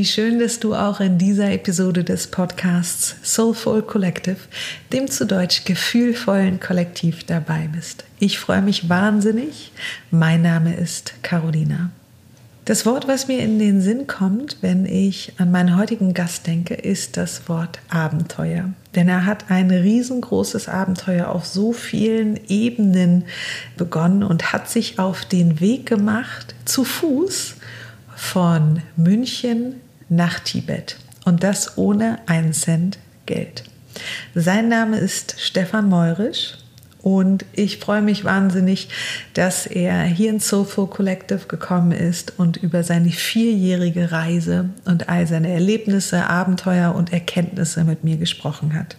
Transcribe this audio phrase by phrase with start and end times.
[0.00, 4.38] Wie schön, dass du auch in dieser Episode des Podcasts Soulful Collective,
[4.94, 8.04] dem zu Deutsch gefühlvollen Kollektiv dabei bist.
[8.18, 9.72] Ich freue mich wahnsinnig.
[10.10, 11.90] Mein Name ist Carolina.
[12.64, 16.72] Das Wort, was mir in den Sinn kommt, wenn ich an meinen heutigen Gast denke,
[16.72, 18.70] ist das Wort Abenteuer.
[18.94, 23.24] Denn er hat ein riesengroßes Abenteuer auf so vielen Ebenen
[23.76, 27.56] begonnen und hat sich auf den Weg gemacht, zu Fuß
[28.16, 29.74] von München
[30.10, 30.96] nach Tibet.
[31.24, 33.64] Und das ohne einen Cent Geld.
[34.34, 36.58] Sein Name ist Stefan Meurisch
[37.02, 38.88] und ich freue mich wahnsinnig,
[39.34, 45.26] dass er hier ins Soulful Collective gekommen ist und über seine vierjährige Reise und all
[45.26, 48.96] seine Erlebnisse, Abenteuer und Erkenntnisse mit mir gesprochen hat.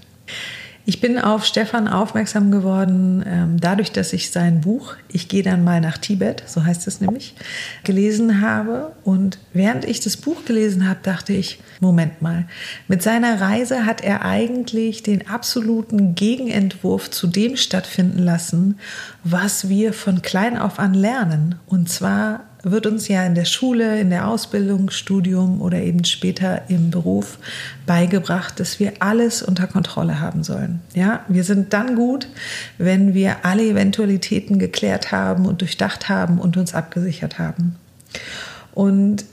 [0.85, 5.63] Ich bin auf Stefan aufmerksam geworden, ähm, dadurch, dass ich sein Buch Ich gehe dann
[5.63, 7.35] mal nach Tibet, so heißt es nämlich,
[7.84, 8.93] gelesen habe.
[9.04, 12.46] Und während ich das Buch gelesen habe, dachte ich, Moment mal,
[12.88, 18.79] mit seiner Reise hat er eigentlich den absoluten Gegenentwurf zu dem stattfinden lassen,
[19.23, 21.55] was wir von klein auf an lernen.
[21.68, 26.63] Und zwar wird uns ja in der Schule, in der Ausbildung, Studium oder eben später
[26.70, 27.37] im Beruf
[27.85, 30.82] beigebracht, dass wir alles unter Kontrolle haben sollen.
[30.93, 32.27] Ja, wir sind dann gut,
[32.77, 37.76] wenn wir alle Eventualitäten geklärt haben und durchdacht haben und uns abgesichert haben.
[38.73, 39.26] Und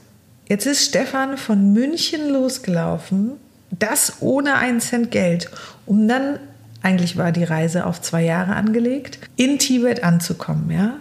[0.47, 3.33] jetzt ist Stefan von München losgelaufen,
[3.71, 5.49] das ohne einen Cent Geld,
[5.85, 6.39] um dann
[6.81, 10.95] eigentlich war die Reise auf zwei Jahre angelegt, in Tibet anzukommen, ja.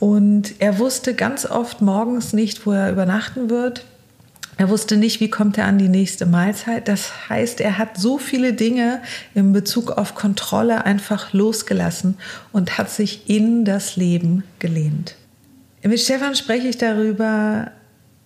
[0.00, 3.84] Und er wusste ganz oft morgens nicht, wo er übernachten wird.
[4.56, 6.88] Er wusste nicht, wie kommt er an die nächste Mahlzeit.
[6.88, 9.00] Das heißt, er hat so viele Dinge
[9.34, 12.16] in Bezug auf Kontrolle einfach losgelassen
[12.50, 15.16] und hat sich in das Leben gelehnt.
[15.82, 17.70] Mit Stefan spreche ich darüber,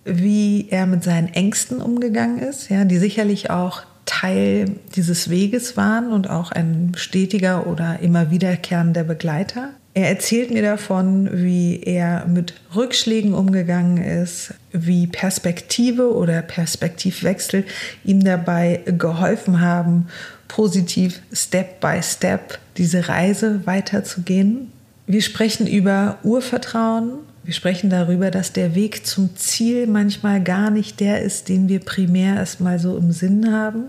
[0.03, 6.11] wie er mit seinen Ängsten umgegangen ist, ja, die sicherlich auch Teil dieses Weges waren
[6.11, 9.71] und auch ein stetiger oder immer wiederkehrender Begleiter.
[9.95, 17.63] Er erzählt mir davon, wie er mit Rückschlägen umgegangen ist, wie Perspektive oder Perspektivwechsel
[18.03, 20.07] ihm dabei geholfen haben,
[20.49, 24.69] positiv Step by Step diese Reise weiterzugehen.
[25.07, 27.11] Wir sprechen über Urvertrauen.
[27.45, 31.79] Wir sprechen darüber, dass der Weg zum Ziel manchmal gar nicht der ist, den wir
[31.79, 33.85] primär erstmal so im Sinn haben.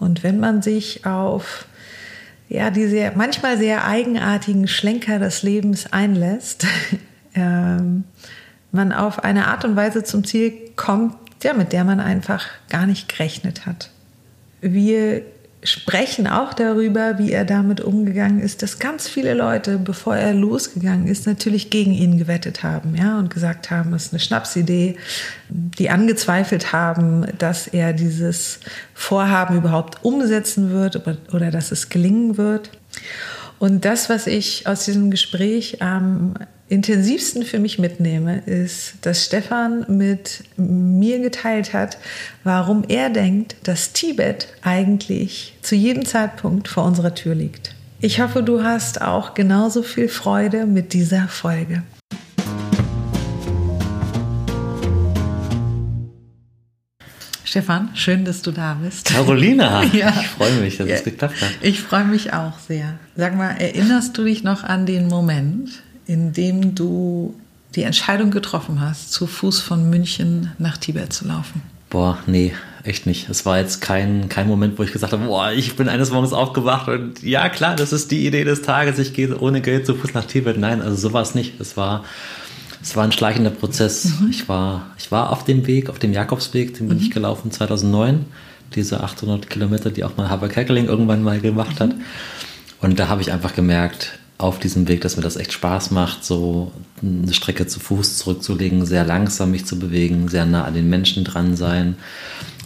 [0.00, 1.66] Und wenn man sich auf
[2.48, 6.66] ja, die sehr, manchmal sehr eigenartigen Schlenker des Lebens einlässt,
[7.34, 8.04] ähm,
[8.72, 12.86] man auf eine Art und Weise zum Ziel kommt, ja, mit der man einfach gar
[12.86, 13.90] nicht gerechnet hat.
[14.60, 15.22] Wir
[15.68, 21.06] sprechen auch darüber, wie er damit umgegangen ist, dass ganz viele Leute, bevor er losgegangen
[21.06, 24.96] ist, natürlich gegen ihn gewettet haben, ja, und gesagt haben, es ist eine Schnapsidee,
[25.48, 28.60] die angezweifelt haben, dass er dieses
[28.94, 32.70] Vorhaben überhaupt umsetzen wird oder, oder dass es gelingen wird.
[33.58, 36.34] Und das, was ich aus diesem Gespräch am
[36.68, 41.98] intensivsten für mich mitnehme, ist, dass Stefan mit mir geteilt hat,
[42.44, 47.74] warum er denkt, dass Tibet eigentlich zu jedem Zeitpunkt vor unserer Tür liegt.
[48.00, 51.82] Ich hoffe, du hast auch genauso viel Freude mit dieser Folge.
[57.48, 59.06] Stefan, schön, dass du da bist.
[59.06, 60.10] Carolina, ja.
[60.20, 60.96] ich freue mich, dass ja.
[60.96, 61.50] es geklappt hat.
[61.62, 62.98] Ich freue mich auch sehr.
[63.16, 65.70] Sag mal, erinnerst du dich noch an den Moment,
[66.08, 67.34] in dem du
[67.76, 71.62] die Entscheidung getroffen hast, zu Fuß von München nach Tibet zu laufen?
[71.90, 72.52] Boah, nee,
[72.82, 73.28] echt nicht.
[73.28, 76.32] Es war jetzt kein, kein Moment, wo ich gesagt habe, boah, ich bin eines Morgens
[76.32, 79.94] aufgewacht und ja, klar, das ist die Idee des Tages, ich gehe ohne Geld zu
[79.94, 80.58] Fuß nach Tibet.
[80.58, 81.60] Nein, also so war es nicht.
[81.60, 82.04] Es war,
[82.82, 84.20] es war ein schleichender Prozess.
[84.20, 84.30] Mhm.
[84.30, 87.04] Ich, war, ich war auf dem Weg, auf dem Jakobsweg, den bin mhm.
[87.04, 88.24] ich gelaufen 2009.
[88.74, 91.84] Diese 800 Kilometer, die auch mal Haber Kerkeling irgendwann mal gemacht mhm.
[91.84, 91.94] hat.
[92.80, 96.24] Und da habe ich einfach gemerkt, auf diesem Weg, dass mir das echt Spaß macht,
[96.24, 96.70] so
[97.02, 101.24] eine Strecke zu Fuß zurückzulegen, sehr langsam mich zu bewegen, sehr nah an den Menschen
[101.24, 101.96] dran sein,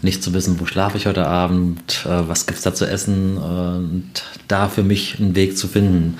[0.03, 3.39] nicht zu wissen, wo schlafe ich heute Abend, äh, was gibt es da zu essen
[3.39, 4.11] und
[4.49, 6.19] da für mich einen Weg zu finden.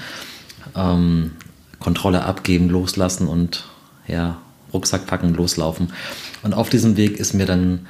[0.75, 1.33] Ähm,
[1.81, 3.65] Kontrolle abgeben, loslassen und
[4.07, 4.39] ja,
[4.73, 5.93] Rucksack packen, loslaufen.
[6.43, 7.87] Und auf diesem Weg ist mir dann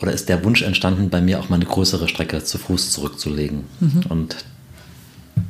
[0.00, 3.64] oder ist der Wunsch entstanden, bei mir auch mal eine größere Strecke zu Fuß zurückzulegen.
[3.80, 4.02] Mhm.
[4.08, 4.36] Und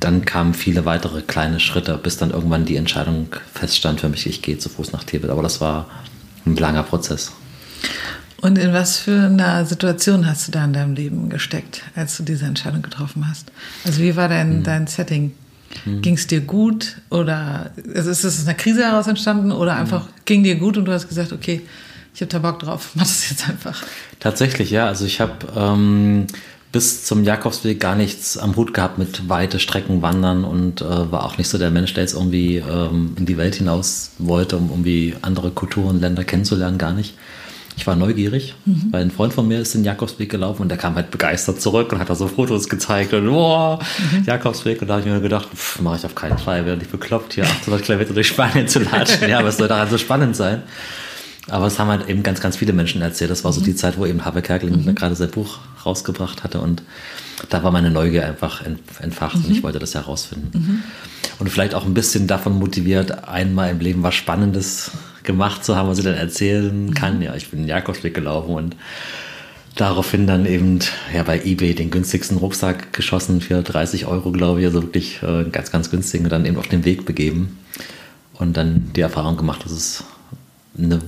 [0.00, 4.42] dann kamen viele weitere kleine Schritte, bis dann irgendwann die Entscheidung feststand für mich, ich
[4.42, 5.30] gehe zu Fuß nach Tibet.
[5.30, 5.86] Aber das war
[6.46, 7.32] ein langer Prozess.
[8.40, 12.22] Und in was für einer Situation hast du da in deinem Leben gesteckt, als du
[12.22, 13.52] diese Entscheidung getroffen hast?
[13.84, 14.62] Also wie war dein, hm.
[14.62, 15.32] dein Setting?
[15.84, 16.00] Hm.
[16.00, 19.80] Ging es dir gut oder also ist es aus einer Krise heraus entstanden oder hm.
[19.80, 20.12] einfach hm.
[20.24, 21.60] ging dir gut und du hast gesagt, okay,
[22.14, 23.82] ich habe da Bock drauf, mach das jetzt einfach.
[24.18, 24.86] Tatsächlich, ja.
[24.86, 26.26] Also ich habe ähm,
[26.72, 31.24] bis zum Jakobsweg gar nichts am Hut gehabt mit weite Strecken wandern und äh, war
[31.24, 34.70] auch nicht so der Mensch, der jetzt irgendwie ähm, in die Welt hinaus wollte, um
[34.70, 37.14] irgendwie andere Kulturen, Länder kennenzulernen, gar nicht.
[37.76, 38.88] Ich war neugierig, mhm.
[38.90, 41.92] weil ein Freund von mir ist den Jakobsweg gelaufen und der kam halt begeistert zurück
[41.92, 43.78] und hat da so Fotos gezeigt und boah,
[44.12, 44.24] mhm.
[44.24, 44.82] Jakobsweg.
[44.82, 45.48] Und da habe ich mir gedacht,
[45.80, 49.28] mache ich auf keinen Fall, werde nicht bekloppt, hier 800 Kilometer durch Spanien zu latschen.
[49.28, 50.62] ja, was soll daran so spannend sein?
[51.50, 53.30] Aber es haben halt eben ganz, ganz viele Menschen erzählt.
[53.30, 53.64] Das war so mhm.
[53.64, 54.94] die Zeit, wo eben Habe Kerkeling mhm.
[54.94, 56.82] gerade sein Buch rausgebracht hatte und
[57.48, 58.62] da war meine Neugier einfach
[59.00, 60.84] entfacht und ich wollte das herausfinden.
[61.38, 64.90] Und vielleicht auch ein bisschen davon motiviert, einmal im Leben was Spannendes
[65.22, 66.94] gemacht zu haben, was ich dann erzählen mhm.
[66.94, 67.22] kann.
[67.22, 68.76] Ja, ich bin den Jakobsweg gelaufen und
[69.76, 70.80] daraufhin dann eben
[71.14, 75.44] ja, bei eBay den günstigsten Rucksack geschossen für 30 Euro, glaube ich, also wirklich äh,
[75.44, 77.58] ganz, ganz günstig und dann eben auf den Weg begeben
[78.34, 80.04] und dann die Erfahrung gemacht, dass es
[80.76, 81.00] eine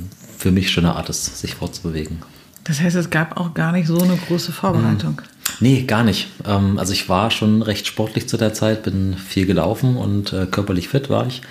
[0.42, 2.18] für mich schöne Art ist, sich fortzubewegen.
[2.64, 5.12] Das heißt, es gab auch gar nicht so eine große Vorbereitung.
[5.12, 5.56] Mhm.
[5.60, 6.28] Nee, gar nicht.
[6.44, 10.46] Ähm, also ich war schon recht sportlich zu der Zeit, bin viel gelaufen und äh,
[10.46, 11.42] körperlich fit war ich.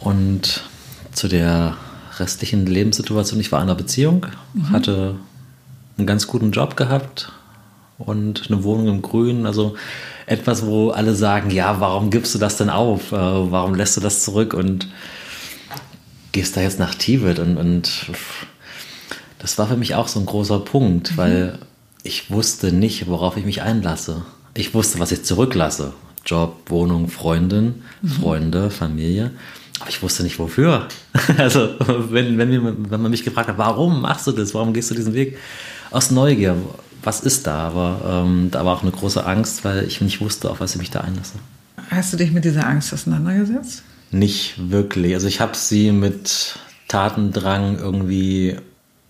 [0.00, 0.64] Und
[1.12, 1.76] zu der
[2.18, 3.40] restlichen Lebenssituation.
[3.40, 4.70] Ich war in einer Beziehung, mhm.
[4.70, 5.14] hatte
[5.96, 7.32] einen ganz guten Job gehabt
[7.98, 9.46] und eine Wohnung im Grün.
[9.46, 9.76] Also
[10.26, 13.12] etwas, wo alle sagen, ja, warum gibst du das denn auf?
[13.12, 14.88] Äh, warum lässt du das zurück und
[16.36, 17.38] gehst da jetzt nach Tibet?
[17.38, 17.90] Und, und
[19.38, 21.16] das war für mich auch so ein großer Punkt, mhm.
[21.16, 21.58] weil
[22.02, 24.26] ich wusste nicht, worauf ich mich einlasse.
[24.54, 25.94] Ich wusste, was ich zurücklasse.
[26.26, 28.08] Job, Wohnung, Freundin, mhm.
[28.08, 29.30] Freunde, Familie.
[29.80, 30.88] Aber ich wusste nicht wofür.
[31.38, 31.70] Also,
[32.10, 34.52] wenn, wenn, wenn man mich gefragt hat, warum machst du das?
[34.52, 35.38] Warum gehst du diesen Weg?
[35.90, 36.54] Aus Neugier.
[37.02, 37.68] Was ist da?
[37.68, 40.78] Aber ähm, da war auch eine große Angst, weil ich nicht wusste, auf was ich
[40.78, 41.34] mich da einlasse.
[41.90, 43.82] Hast du dich mit dieser Angst auseinandergesetzt?
[44.10, 45.14] Nicht wirklich.
[45.14, 46.58] Also, ich habe sie mit
[46.88, 48.56] Tatendrang irgendwie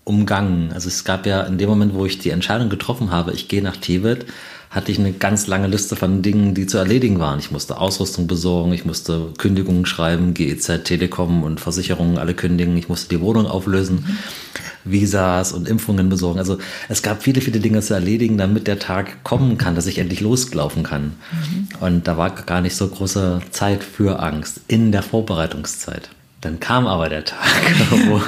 [0.03, 0.71] umgangen.
[0.73, 3.61] Also, es gab ja in dem Moment, wo ich die Entscheidung getroffen habe, ich gehe
[3.61, 4.25] nach Tibet,
[4.77, 7.39] hatte ich eine ganz lange Liste von Dingen, die zu erledigen waren.
[7.39, 12.87] Ich musste Ausrüstung besorgen, ich musste Kündigungen schreiben, GEZ, Telekom und Versicherungen alle kündigen, ich
[12.87, 14.17] musste die Wohnung auflösen, mhm.
[14.91, 16.37] Visas und Impfungen besorgen.
[16.37, 16.59] Also
[16.89, 20.21] es gab viele, viele Dinge zu erledigen, damit der Tag kommen kann, dass ich endlich
[20.21, 21.15] loslaufen kann.
[21.31, 21.67] Mhm.
[21.79, 26.09] Und da war gar nicht so große Zeit für Angst in der Vorbereitungszeit.
[26.41, 27.39] Dann kam aber der Tag,
[28.07, 28.21] wo,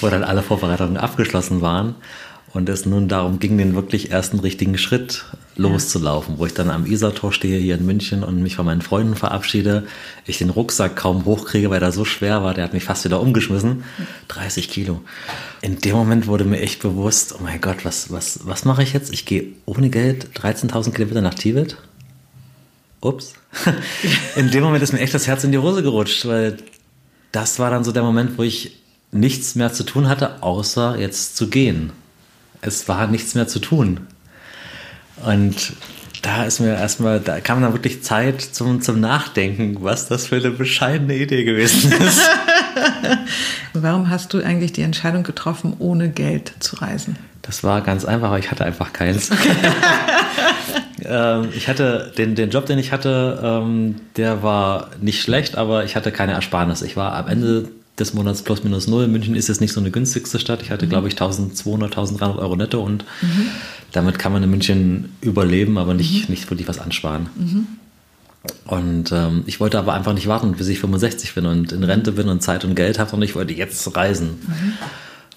[0.00, 1.94] wo dann alle Vorbereitungen abgeschlossen waren
[2.52, 5.24] und es nun darum ging, den wirklich ersten richtigen Schritt
[5.56, 9.14] loszulaufen, wo ich dann am Isartor stehe hier in München und mich von meinen Freunden
[9.14, 9.86] verabschiede,
[10.26, 13.20] ich den Rucksack kaum hochkriege, weil er so schwer war, der hat mich fast wieder
[13.20, 13.84] umgeschmissen.
[14.28, 15.00] 30 Kilo.
[15.60, 18.92] In dem Moment wurde mir echt bewusst, oh mein Gott, was, was, was mache ich
[18.92, 19.12] jetzt?
[19.12, 21.76] Ich gehe ohne Geld 13.000 Kilometer nach Tibet.
[23.00, 23.34] Ups.
[24.36, 26.56] in dem Moment ist mir echt das Herz in die Hose gerutscht, weil
[27.32, 28.80] das war dann so der Moment, wo ich
[29.12, 31.92] nichts mehr zu tun hatte, außer jetzt zu gehen
[32.60, 34.06] es war nichts mehr zu tun.
[35.24, 35.74] Und
[36.22, 40.36] da ist mir erstmal, da kam dann wirklich Zeit zum, zum Nachdenken, was das für
[40.36, 42.20] eine bescheidene Idee gewesen ist.
[43.72, 47.16] Warum hast du eigentlich die Entscheidung getroffen, ohne Geld zu reisen?
[47.42, 49.30] Das war ganz einfach, ich hatte einfach keins.
[51.04, 55.84] ähm, ich hatte den, den Job, den ich hatte, ähm, der war nicht schlecht, aber
[55.84, 56.82] ich hatte keine Ersparnis.
[56.82, 57.68] Ich war am Ende
[58.00, 59.06] des Monats plus minus null.
[59.06, 60.62] München ist jetzt nicht so eine günstigste Stadt.
[60.62, 60.90] Ich hatte, mhm.
[60.90, 63.46] glaube ich, 1200, 1300 Euro netto und mhm.
[63.92, 66.34] damit kann man in München überleben, aber nicht, mhm.
[66.34, 67.28] nicht wirklich was ansparen.
[67.36, 67.66] Mhm.
[68.64, 72.12] Und ähm, ich wollte aber einfach nicht warten, bis ich 65 bin und in Rente
[72.12, 74.38] bin und Zeit und Geld habe und ich wollte jetzt reisen.
[74.46, 74.72] Mhm.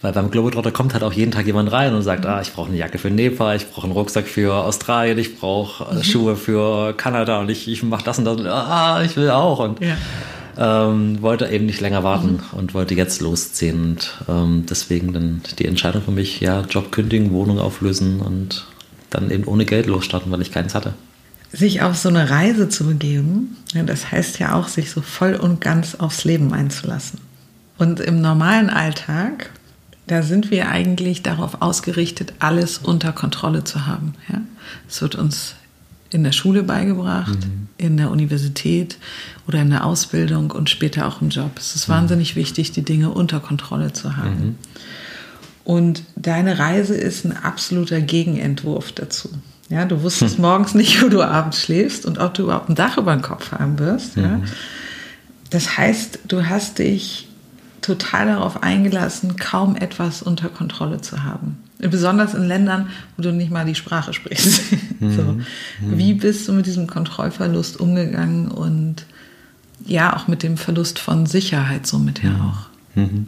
[0.01, 2.67] Weil beim Globetrotter kommt halt auch jeden Tag jemand rein und sagt, ah, ich brauche
[2.67, 6.03] eine Jacke für Nepal, ich brauche einen Rucksack für Australien, ich brauche mhm.
[6.03, 8.37] Schuhe für Kanada und ich, ich mache das und das.
[8.37, 9.59] Und, ah, ich will auch.
[9.59, 9.97] Und ja
[10.57, 12.57] ähm, wollte eben nicht länger warten mhm.
[12.57, 13.83] und wollte jetzt losziehen.
[13.83, 18.65] Und ähm, deswegen dann die Entscheidung für mich, ja, Job kündigen, Wohnung auflösen und
[19.09, 20.93] dann eben ohne Geld losstarten, weil ich keins hatte.
[21.51, 25.61] Sich auf so eine Reise zu begeben, das heißt ja auch, sich so voll und
[25.61, 27.19] ganz aufs Leben einzulassen.
[27.77, 29.51] Und im normalen Alltag,
[30.07, 34.15] da sind wir eigentlich darauf ausgerichtet, alles unter Kontrolle zu haben.
[34.29, 34.41] Ja?
[34.89, 35.55] Es wird uns
[36.13, 37.67] in der Schule beigebracht, mhm.
[37.77, 38.97] in der Universität
[39.47, 41.51] oder in der Ausbildung und später auch im Job.
[41.57, 41.93] Es ist mhm.
[41.93, 44.45] wahnsinnig wichtig, die Dinge unter Kontrolle zu haben.
[44.45, 44.55] Mhm.
[45.65, 49.29] Und deine Reise ist ein absoluter Gegenentwurf dazu.
[49.69, 50.41] Ja, du wusstest hm.
[50.41, 53.53] morgens nicht, wo du abends schläfst und ob du überhaupt ein Dach über den Kopf
[53.53, 54.17] haben wirst.
[54.17, 54.27] Ja.
[54.27, 54.43] Mhm.
[55.49, 57.29] Das heißt, du hast dich
[57.81, 61.62] total darauf eingelassen, kaum etwas unter Kontrolle zu haben.
[61.89, 64.61] Besonders in Ländern, wo du nicht mal die Sprache sprichst.
[64.99, 65.11] Mhm.
[65.11, 65.39] so.
[65.81, 69.05] Wie bist du mit diesem Kontrollverlust umgegangen und
[69.85, 72.97] ja, auch mit dem Verlust von Sicherheit somit ja auch?
[72.97, 73.27] Mhm.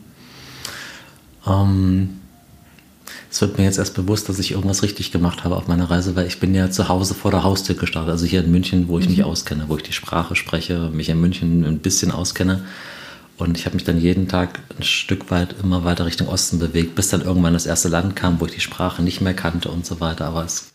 [1.45, 2.09] Ähm,
[3.29, 6.15] es wird mir jetzt erst bewusst, dass ich irgendwas richtig gemacht habe auf meiner Reise,
[6.15, 8.11] weil ich bin ja zu Hause vor der Haustür gestartet.
[8.11, 9.11] Also hier in München, wo ich mhm.
[9.11, 12.63] mich auskenne, wo ich die Sprache spreche, mich in München ein bisschen auskenne.
[13.37, 16.95] Und ich habe mich dann jeden Tag ein Stück weit immer weiter Richtung Osten bewegt,
[16.95, 19.85] bis dann irgendwann das erste Land kam, wo ich die Sprache nicht mehr kannte und
[19.85, 20.25] so weiter.
[20.25, 20.71] Aber es,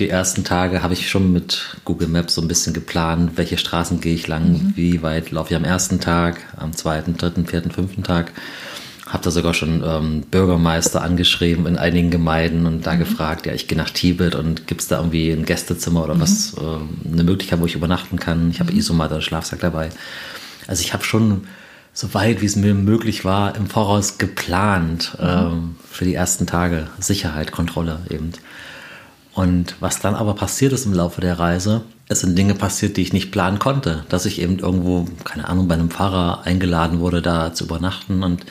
[0.00, 4.00] die ersten Tage habe ich schon mit Google Maps so ein bisschen geplant, welche Straßen
[4.00, 4.72] gehe ich lang, mhm.
[4.74, 8.32] wie weit laufe ich am ersten Tag, am zweiten, dritten, vierten, fünften Tag.
[9.06, 12.98] Habe da sogar schon ähm, Bürgermeister angeschrieben in einigen Gemeinden und da mhm.
[12.98, 16.20] gefragt, ja, ich gehe nach Tibet und gibt es da irgendwie ein Gästezimmer oder mhm.
[16.20, 18.50] was, äh, eine Möglichkeit, wo ich übernachten kann.
[18.50, 18.78] Ich habe mhm.
[18.78, 19.90] Isomat oder Schlafsack dabei.
[20.66, 21.46] Also ich habe schon
[21.96, 25.26] so weit, wie es mir möglich war, im Voraus geplant mhm.
[25.26, 26.88] ähm, für die ersten Tage.
[27.00, 28.32] Sicherheit, Kontrolle eben.
[29.32, 33.02] Und was dann aber passiert ist im Laufe der Reise, es sind Dinge passiert, die
[33.02, 34.04] ich nicht planen konnte.
[34.10, 38.44] Dass ich eben irgendwo, keine Ahnung, bei einem Pfarrer eingeladen wurde, da zu übernachten und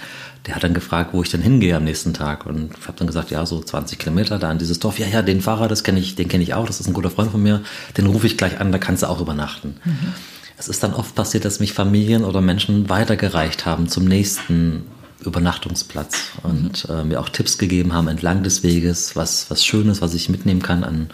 [0.48, 2.48] der hat dann gefragt, wo ich denn hingehe am nächsten Tag.
[2.48, 4.98] Und ich habe dann gesagt, ja, so 20 Kilometer da in dieses Dorf.
[4.98, 7.12] Ja, ja, den Fahrer, das kenne ich, den kenne ich auch, das ist ein guter
[7.12, 7.62] Freund von mir.
[7.98, 9.78] Den rufe ich gleich an, da kannst du auch übernachten.
[9.86, 10.14] Mhm
[10.58, 14.84] es ist dann oft passiert, dass mich Familien oder Menschen weitergereicht haben zum nächsten
[15.24, 16.96] Übernachtungsplatz und mhm.
[16.96, 20.62] äh, mir auch Tipps gegeben haben entlang des Weges, was, was Schönes, was ich mitnehmen
[20.62, 21.10] kann an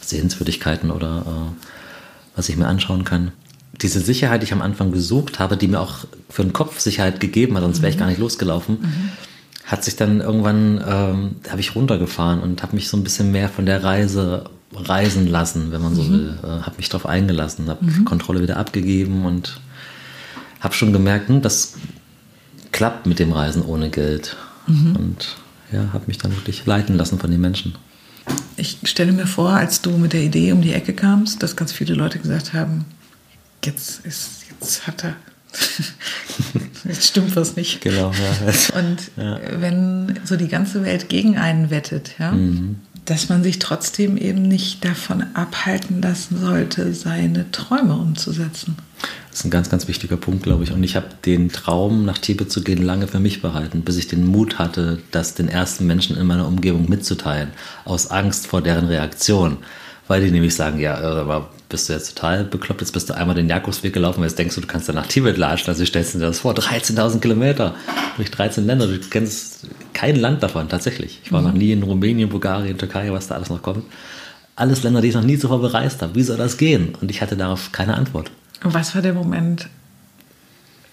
[0.00, 1.66] Sehenswürdigkeiten oder äh,
[2.36, 3.32] was ich mir anschauen kann.
[3.80, 7.20] Diese Sicherheit, die ich am Anfang gesucht habe, die mir auch für den Kopf Sicherheit
[7.20, 8.00] gegeben hat, sonst wäre ich mhm.
[8.00, 9.10] gar nicht losgelaufen, mhm.
[9.64, 13.48] hat sich dann irgendwann, ähm, habe ich runtergefahren und habe mich so ein bisschen mehr
[13.48, 16.12] von der Reise reisen lassen, wenn man so mhm.
[16.12, 16.38] will.
[16.42, 18.04] Äh, habe mich darauf eingelassen, habe mhm.
[18.04, 19.60] Kontrolle wieder abgegeben und
[20.60, 21.74] habe schon gemerkt, hm, das
[22.72, 24.36] klappt mit dem Reisen ohne Geld.
[24.66, 24.96] Mhm.
[24.96, 25.36] Und
[25.72, 27.76] ja, habe mich dann wirklich leiten lassen von den Menschen.
[28.56, 31.72] Ich stelle mir vor, als du mit der Idee um die Ecke kamst, dass ganz
[31.72, 32.84] viele Leute gesagt haben,
[33.64, 35.16] jetzt ist, jetzt hat er,
[36.84, 37.80] jetzt stimmt was nicht.
[37.80, 38.78] Genau, ja.
[38.78, 39.40] Und ja.
[39.60, 42.76] wenn so die ganze Welt gegen einen wettet, ja, mhm
[43.08, 48.76] dass man sich trotzdem eben nicht davon abhalten lassen sollte, seine Träume umzusetzen.
[49.30, 50.72] Das ist ein ganz, ganz wichtiger Punkt, glaube ich.
[50.72, 54.08] Und ich habe den Traum, nach Tibet zu gehen, lange für mich behalten, bis ich
[54.08, 57.50] den Mut hatte, das den ersten Menschen in meiner Umgebung mitzuteilen,
[57.86, 59.56] aus Angst vor deren Reaktion.
[60.06, 63.36] Weil die nämlich sagen, ja, aber bist du jetzt total bekloppt, jetzt bist du einmal
[63.36, 66.18] den Jakobsweg gelaufen, jetzt denkst du, du kannst dann nach Tibet latschen, also stellst du
[66.18, 67.74] dir das vor, 13.000 Kilometer
[68.16, 69.57] durch 13 Länder, du kennst
[69.98, 71.20] kein Land davon, tatsächlich.
[71.24, 71.46] Ich war mhm.
[71.48, 73.84] noch nie in Rumänien, Bulgarien, Türkei, was da alles noch kommt.
[74.54, 76.14] Alles Länder, die ich noch nie zuvor bereist habe.
[76.14, 76.94] Wie soll das gehen?
[77.00, 78.30] Und ich hatte darauf keine Antwort.
[78.62, 79.68] Und was war der Moment,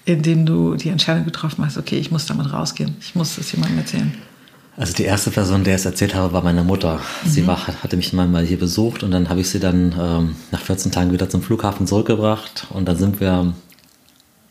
[0.05, 3.51] in dem du die Entscheidung getroffen hast, okay, ich muss damit rausgehen, ich muss das
[3.51, 4.11] jemandem erzählen?
[4.75, 6.99] Also die erste Person, der es erzählt habe, war meine Mutter.
[7.23, 7.29] Mhm.
[7.29, 10.61] Sie war, hatte mich mal hier besucht und dann habe ich sie dann ähm, nach
[10.61, 13.53] 14 Tagen wieder zum Flughafen zurückgebracht und dann sind wir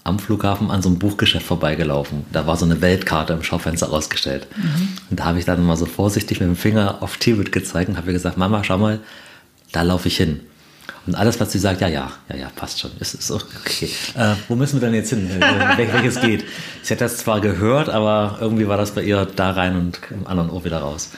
[0.05, 2.27] am Flughafen an so einem Buchgeschäft vorbeigelaufen.
[2.31, 4.47] Da war so eine Weltkarte im Schaufenster ausgestellt.
[4.55, 4.89] Mhm.
[5.11, 7.97] Und da habe ich dann mal so vorsichtig mit dem Finger auf Tibet gezeigt und
[7.97, 9.01] habe gesagt, Mama, schau mal,
[9.73, 10.41] da laufe ich hin.
[11.07, 12.91] Und alles, was sie sagt, ja, ja, ja, ja, passt schon.
[12.99, 13.91] Ist, ist okay.
[14.15, 15.29] Äh, wo müssen wir denn jetzt hin?
[15.77, 16.45] Wel welches geht?
[16.83, 20.27] Sie hat das zwar gehört, aber irgendwie war das bei ihr da rein und im
[20.27, 21.11] anderen Ohr wieder raus.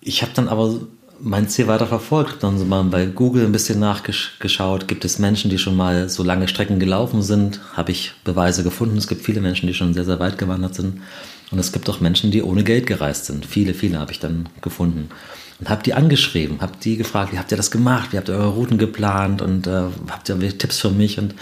[0.00, 0.80] Ich habe dann aber
[1.20, 4.88] mein Ziel weiter verfolgt, dann so mal bei Google ein bisschen nachgeschaut.
[4.88, 7.60] Gibt es Menschen, die schon mal so lange Strecken gelaufen sind?
[7.74, 8.96] Habe ich Beweise gefunden.
[8.96, 11.00] Es gibt viele Menschen, die schon sehr, sehr weit gewandert sind.
[11.50, 13.46] Und es gibt auch Menschen, die ohne Geld gereist sind.
[13.46, 15.08] Viele, viele habe ich dann gefunden
[15.60, 18.34] und habe die angeschrieben, habe die gefragt, wie habt ihr das gemacht, wie habt ihr
[18.34, 21.34] eure Routen geplant und äh, habt ihr Tipps für mich und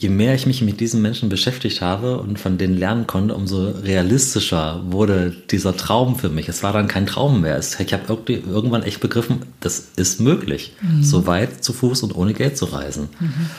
[0.00, 3.68] je mehr ich mich mit diesen Menschen beschäftigt habe und von denen lernen konnte, umso
[3.68, 6.48] realistischer wurde dieser Traum für mich.
[6.48, 7.60] Es war dann kein Traum mehr.
[7.60, 11.02] Ich habe irgendwann echt begriffen, das ist möglich, mhm.
[11.02, 13.10] so weit zu Fuß und ohne Geld zu reisen.
[13.20, 13.50] Mhm.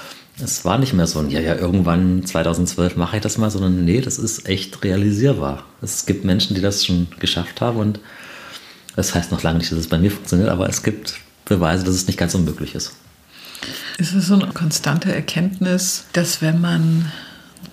[0.43, 3.85] Es war nicht mehr so ein, ja, ja, irgendwann 2012 mache ich das mal, sondern
[3.85, 5.63] nee, das ist echt realisierbar.
[5.83, 7.99] Es gibt Menschen, die das schon geschafft haben und
[8.95, 11.93] das heißt noch lange nicht, dass es bei mir funktioniert, aber es gibt Beweise, dass
[11.93, 12.93] es nicht ganz unmöglich ist.
[13.97, 17.11] Ist es so eine konstante Erkenntnis, dass wenn man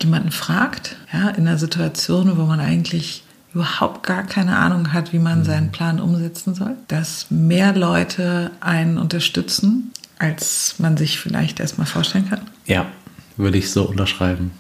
[0.03, 5.19] jemanden fragt, ja, in einer Situation, wo man eigentlich überhaupt gar keine Ahnung hat, wie
[5.19, 5.45] man mhm.
[5.45, 12.29] seinen Plan umsetzen soll, dass mehr Leute einen unterstützen, als man sich vielleicht erstmal vorstellen
[12.29, 12.43] kann?
[12.67, 12.87] Ja,
[13.37, 14.51] würde ich so unterschreiben.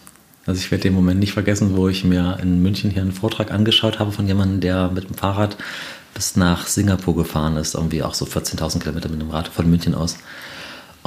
[0.46, 3.50] Also ich werde den Moment nicht vergessen, wo ich mir in München hier einen Vortrag
[3.50, 5.58] angeschaut habe von jemandem, der mit dem Fahrrad
[6.14, 9.94] bis nach Singapur gefahren ist, irgendwie auch so 14.000 Kilometer mit dem Rad von München
[9.94, 10.16] aus.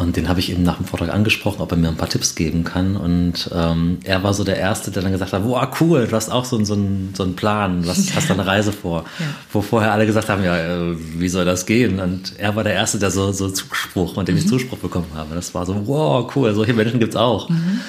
[0.02, 2.34] Und den habe ich eben nach dem Vortrag angesprochen, ob er mir ein paar Tipps
[2.34, 2.98] geben kann.
[2.98, 6.32] Und ähm, er war so der Erste, der dann gesagt hat, wow, cool, du hast
[6.32, 9.06] auch so, so, einen, so einen Plan, was hast du eine Reise vor?
[9.20, 9.26] Ja.
[9.54, 12.00] Wo vorher alle gesagt haben, ja, äh, wie soll das gehen?
[12.00, 14.42] Und er war der Erste, der so, so Zuspruch, und dem mhm.
[14.42, 15.36] ich Zuspruch bekommen habe.
[15.36, 17.50] Das war so, wow, cool, solche Menschen gibt es auch.
[17.50, 17.82] Mhm.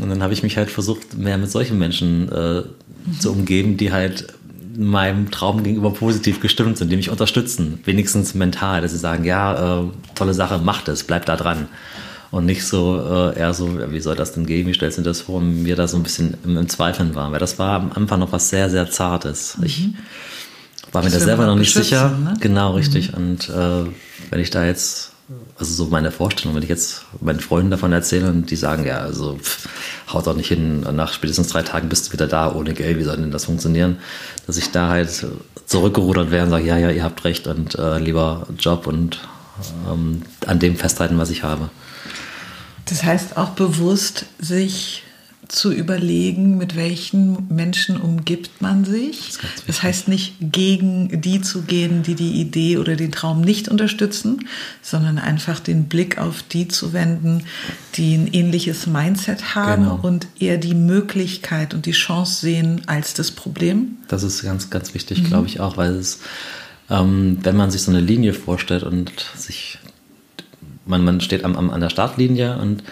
[0.00, 3.20] Und dann habe ich mich halt versucht, mehr mit solchen Menschen äh, mhm.
[3.20, 4.26] zu umgeben, die halt
[4.76, 9.80] meinem Traum gegenüber positiv gestimmt sind, die mich unterstützen, wenigstens mental, dass sie sagen, ja,
[9.80, 11.68] äh, tolle Sache, mach das, bleib da dran.
[12.30, 15.22] Und nicht so äh, eher so, wie soll das denn gehen, wie stellst du das
[15.22, 17.32] vor, und mir da so ein bisschen im, im, Zweifeln war.
[17.32, 19.56] Weil das war am Anfang noch was sehr, sehr Zartes.
[19.58, 19.64] Mhm.
[19.64, 19.88] Ich
[20.92, 22.10] war mir da selber noch nicht sicher.
[22.10, 22.34] Ne?
[22.40, 23.12] Genau, richtig.
[23.12, 23.16] Mhm.
[23.16, 23.90] Und äh,
[24.30, 25.12] wenn ich da jetzt
[25.58, 28.98] also so meine Vorstellung, wenn ich jetzt meinen Freunden davon erzähle und die sagen, ja,
[28.98, 29.68] also pff,
[30.12, 33.02] haut doch nicht hin, nach spätestens drei Tagen bist du wieder da ohne Geld, wie
[33.02, 33.98] soll denn das funktionieren?
[34.46, 35.26] Dass ich da halt
[35.66, 39.18] zurückgerudert wäre und sage, ja, ja, ihr habt recht und äh, lieber Job und
[39.90, 41.70] ähm, an dem festhalten, was ich habe.
[42.84, 45.02] Das heißt auch bewusst sich
[45.48, 49.38] zu überlegen, mit welchen Menschen umgibt man sich.
[49.40, 53.68] Das, das, heißt nicht gegen die zu gehen, die die Idee oder den Traum nicht
[53.68, 54.48] unterstützen,
[54.82, 57.44] sondern einfach den Blick auf die zu wenden,
[57.94, 60.00] die ein ähnliches Mindset haben genau.
[60.02, 63.96] und eher die Möglichkeit und die Chance sehen als das Problem.
[64.08, 65.26] Das ist ganz, ganz wichtig, mhm.
[65.26, 66.20] glaube ich auch, weil es,
[66.90, 69.78] ähm, wenn man sich so eine Linie vorstellt und sich,
[70.86, 72.82] man, man steht am, am, an der Startlinie und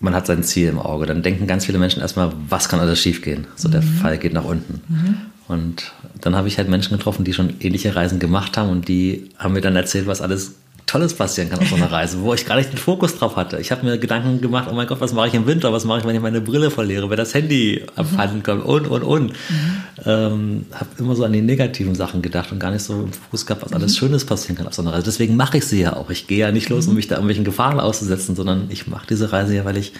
[0.00, 1.06] man hat sein Ziel im Auge.
[1.06, 3.46] Dann denken ganz viele Menschen erstmal, was kann alles schiefgehen?
[3.56, 3.72] So mhm.
[3.72, 4.80] der Fall geht nach unten.
[4.88, 5.16] Mhm.
[5.48, 9.30] Und dann habe ich halt Menschen getroffen, die schon ähnliche Reisen gemacht haben und die
[9.38, 10.54] haben mir dann erzählt, was alles
[10.88, 13.58] Tolles passieren kann auf so einer Reise, wo ich gar nicht den Fokus drauf hatte.
[13.58, 16.00] Ich habe mir Gedanken gemacht, oh mein Gott, was mache ich im Winter, was mache
[16.00, 19.32] ich, wenn ich meine Brille verliere, wenn das Handy abhanden kommt und, und, und.
[19.32, 19.76] Mhm.
[20.06, 23.44] Ähm, habe immer so an die negativen Sachen gedacht und gar nicht so im Fokus
[23.44, 23.96] gehabt, was alles mhm.
[23.98, 25.04] Schönes passieren kann auf so einer Reise.
[25.04, 26.08] Deswegen mache ich sie ja auch.
[26.08, 26.96] Ich gehe ja nicht los, um mhm.
[26.96, 29.92] mich da irgendwelchen Gefahren auszusetzen, sondern ich mache diese Reise ja, weil ich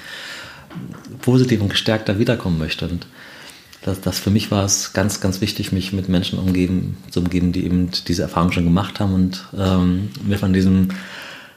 [1.21, 2.89] positiv und gestärkter wiederkommen möchte.
[2.89, 3.07] Und
[3.83, 7.53] das, das für mich war es ganz, ganz wichtig, mich mit Menschen umgeben, zu umgeben,
[7.53, 10.89] die eben diese Erfahrung schon gemacht haben und ähm, mir von diesem,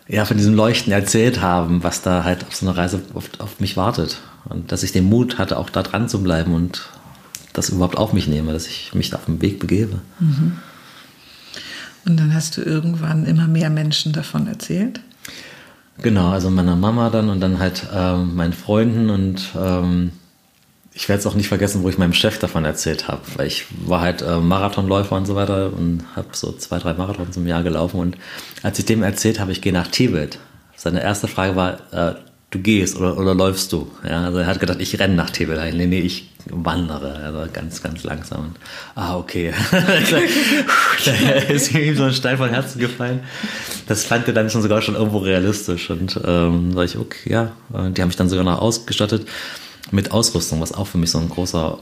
[0.07, 3.59] ja, von diesem Leuchten erzählt haben, was da halt auf so einer Reise oft auf
[3.59, 4.19] mich wartet.
[4.45, 6.89] Und dass ich den Mut hatte, auch da dran zu bleiben und
[7.53, 9.99] das überhaupt auf mich nehme, dass ich mich da auf den Weg begebe.
[10.19, 10.57] Mhm.
[12.05, 15.01] Und dann hast du irgendwann immer mehr Menschen davon erzählt?
[16.01, 20.11] Genau, also meiner Mama dann und dann halt ähm, meinen Freunden und ähm,
[20.93, 23.65] ich werde es auch nicht vergessen, wo ich meinem Chef davon erzählt habe, weil ich
[23.85, 27.63] war halt äh, Marathonläufer und so weiter und habe so zwei, drei Marathons im Jahr
[27.63, 28.17] gelaufen und
[28.61, 30.39] als ich dem erzählt habe, ich gehe nach Tibet,
[30.75, 32.15] seine erste Frage war, äh,
[32.49, 33.89] du gehst oder, oder läufst du?
[34.03, 35.57] Ja, also er hat gedacht, ich renne nach Tibet.
[35.73, 38.45] Nee, nee, ich wandere, also ganz, ganz langsam.
[38.45, 38.55] Und,
[38.95, 39.53] ah, okay.
[41.05, 41.11] da
[41.53, 43.21] ist ihm so ein Stein von Herzen gefallen.
[43.87, 47.51] Das fand er dann schon sogar schon irgendwo realistisch und ähm, sag ich, okay, ja,
[47.69, 49.25] die haben mich dann sogar noch ausgestattet
[49.89, 51.79] mit Ausrüstung, was auch für mich so ein großer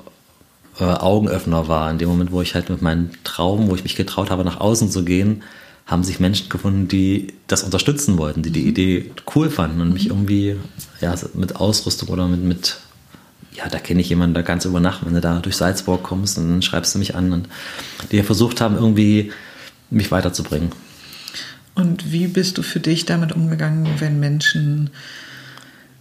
[0.80, 1.92] äh, Augenöffner war.
[1.92, 4.60] In dem Moment, wo ich halt mit meinem Traum, wo ich mich getraut habe, nach
[4.60, 5.44] außen zu gehen,
[5.86, 8.70] haben sich Menschen gefunden, die das unterstützen wollten, die die mhm.
[8.70, 10.12] Idee cool fanden und mich mhm.
[10.12, 10.56] irgendwie
[11.02, 12.78] ja, mit Ausrüstung oder mit, mit
[13.54, 16.38] ja, da kenne ich jemanden da ganz über Nacht, wenn du da durch Salzburg kommst
[16.38, 17.50] und dann schreibst du mich an und
[18.12, 19.32] die versucht haben, irgendwie
[19.90, 20.72] mich weiterzubringen.
[21.76, 24.92] Und wie bist du für dich damit umgegangen, wenn Menschen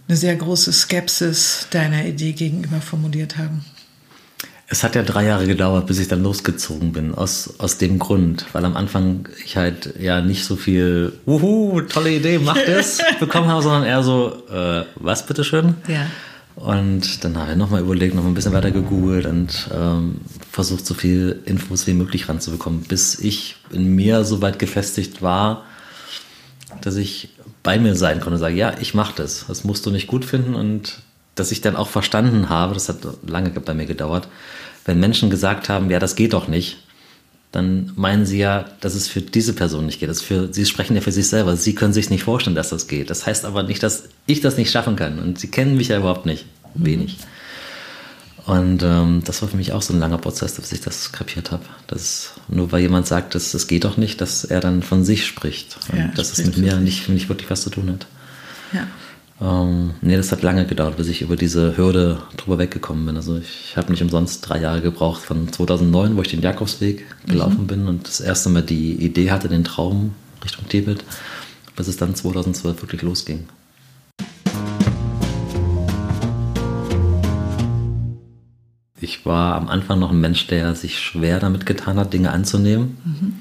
[0.09, 3.63] eine sehr große Skepsis deiner Idee gegenüber formuliert haben?
[4.67, 8.45] Es hat ja drei Jahre gedauert, bis ich dann losgezogen bin, aus, aus dem Grund,
[8.53, 13.47] weil am Anfang ich halt ja nicht so viel, wuhu, tolle Idee, mach das, bekommen
[13.47, 15.75] habe, sondern eher so, äh, was bitteschön?
[15.87, 16.07] Ja.
[16.55, 20.93] Und dann habe ich nochmal überlegt, nochmal ein bisschen weiter gegoogelt und ähm, versucht, so
[20.93, 25.65] viel Infos wie möglich ranzubekommen, bis ich in mir so weit gefestigt war,
[26.81, 27.29] dass ich
[27.63, 29.45] bei mir sein konnte und sage, ja, ich mache das.
[29.47, 31.01] Das musst du nicht gut finden und
[31.35, 34.27] dass ich dann auch verstanden habe, das hat lange bei mir gedauert,
[34.85, 36.77] wenn Menschen gesagt haben, ja, das geht doch nicht,
[37.51, 40.09] dann meinen sie ja, dass es für diese Person nicht geht.
[40.09, 41.55] Das für, sie sprechen ja für sich selber.
[41.55, 43.09] Sie können sich nicht vorstellen, dass das geht.
[43.09, 45.17] Das heißt aber nicht, dass ich das nicht schaffen kann.
[45.17, 46.45] Und sie kennen mich ja überhaupt nicht.
[46.75, 47.17] Wenig.
[47.17, 47.38] Mhm.
[48.49, 51.51] Und ähm, das war für mich auch so ein langer Prozess, bis ich das kapiert
[51.51, 51.63] habe.
[51.85, 55.27] Dass nur weil jemand sagt, das, das geht doch nicht, dass er dann von sich
[55.27, 55.77] spricht.
[55.91, 58.07] Und ja, dass es mit mir nicht, nicht wirklich was zu tun hat.
[58.73, 58.87] Ja.
[59.41, 63.17] Ähm, nee, das hat lange gedauert, bis ich über diese Hürde drüber weggekommen bin.
[63.17, 67.61] Also ich habe nicht umsonst drei Jahre gebraucht von 2009, wo ich den Jakobsweg gelaufen
[67.61, 67.67] mhm.
[67.67, 71.05] bin und das erste Mal die Idee hatte, den Traum Richtung Tibet,
[71.75, 73.47] bis es dann 2012 wirklich losging.
[79.09, 82.97] Ich war am Anfang noch ein Mensch, der sich schwer damit getan hat, Dinge anzunehmen.
[83.03, 83.33] Mhm.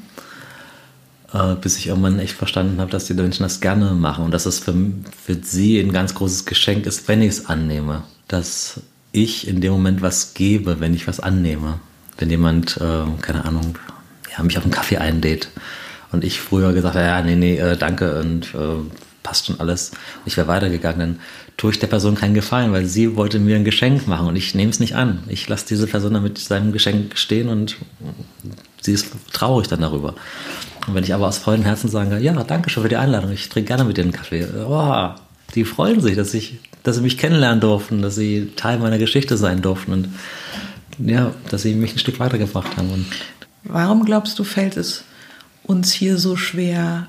[1.35, 4.46] Äh, bis ich irgendwann echt verstanden habe, dass die Menschen das gerne machen und dass
[4.46, 4.74] es für,
[5.22, 8.02] für sie ein ganz großes Geschenk ist, wenn ich es annehme.
[8.28, 8.81] Dass
[9.12, 11.81] ich in dem Moment was gebe, wenn ich was annehme.
[12.16, 13.76] Wenn jemand, äh, keine Ahnung,
[14.35, 15.50] ja, mich auf einen Kaffee einlädt
[16.12, 18.90] und ich früher gesagt habe, ja, nee, nee, äh, danke und äh,
[19.22, 19.90] passt schon alles.
[19.90, 21.18] Und ich wäre weitergegangen, dann
[21.59, 24.55] tue ich der Person keinen Gefallen, weil sie wollte mir ein Geschenk machen und ich
[24.55, 25.25] nehme es nicht an.
[25.27, 27.77] Ich lasse diese Person dann mit seinem Geschenk stehen und
[28.81, 30.14] sie ist traurig dann darüber.
[30.87, 33.49] Und wenn ich aber aus vollem Herzen sage, ja, danke schön für die Einladung, ich
[33.49, 35.09] trinke gerne mit dir einen Kaffee, oh,
[35.57, 39.37] die freuen sich, dass ich, dass sie mich kennenlernen durften, dass sie Teil meiner Geschichte
[39.37, 40.09] sein durften und
[41.01, 42.90] ja, dass sie mich ein Stück weitergebracht haben.
[42.90, 43.07] Und
[43.64, 45.03] Warum glaubst du, fällt es
[45.64, 47.09] uns hier so schwer,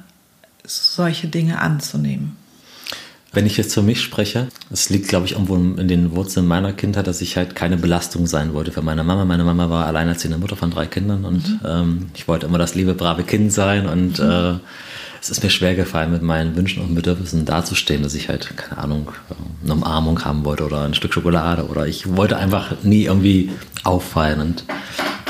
[0.66, 2.38] solche Dinge anzunehmen?
[3.32, 6.74] Wenn ich jetzt für mich spreche, es liegt, glaube ich, irgendwo in den Wurzeln meiner
[6.74, 9.24] Kindheit, dass ich halt keine Belastung sein wollte für meine Mama.
[9.24, 11.60] Meine Mama war alleinerziehende Mutter von drei Kindern und mhm.
[11.63, 14.30] ähm, ich wollte immer das liebe, brave Kind sein und mhm.
[14.30, 14.54] äh,
[15.22, 18.82] es ist mir schwer gefallen, mit meinen Wünschen und Bedürfnissen dazustehen, dass ich halt, keine
[18.82, 19.12] Ahnung,
[19.63, 23.52] eine Umarmung haben wollte oder ein Stück Schokolade oder ich wollte einfach nie irgendwie
[23.84, 24.63] auffallen und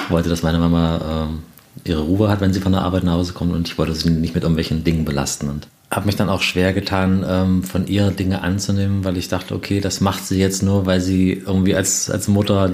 [0.10, 1.28] wollte, dass meine Mama
[1.86, 3.94] äh, ihre Ruhe hat, wenn sie von der Arbeit nach Hause kommt und ich wollte
[3.94, 7.88] sie nicht mit irgendwelchen Dingen belasten und habe mich dann auch schwer getan, ähm, von
[7.88, 11.76] ihr Dinge anzunehmen, weil ich dachte, okay, das macht sie jetzt nur, weil sie irgendwie
[11.76, 12.72] als, als Mutter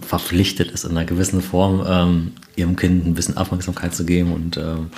[0.00, 4.56] verpflichtet ist, in einer gewissen Form ähm, ihrem Kind ein bisschen Aufmerksamkeit zu geben und
[4.58, 4.90] ähm,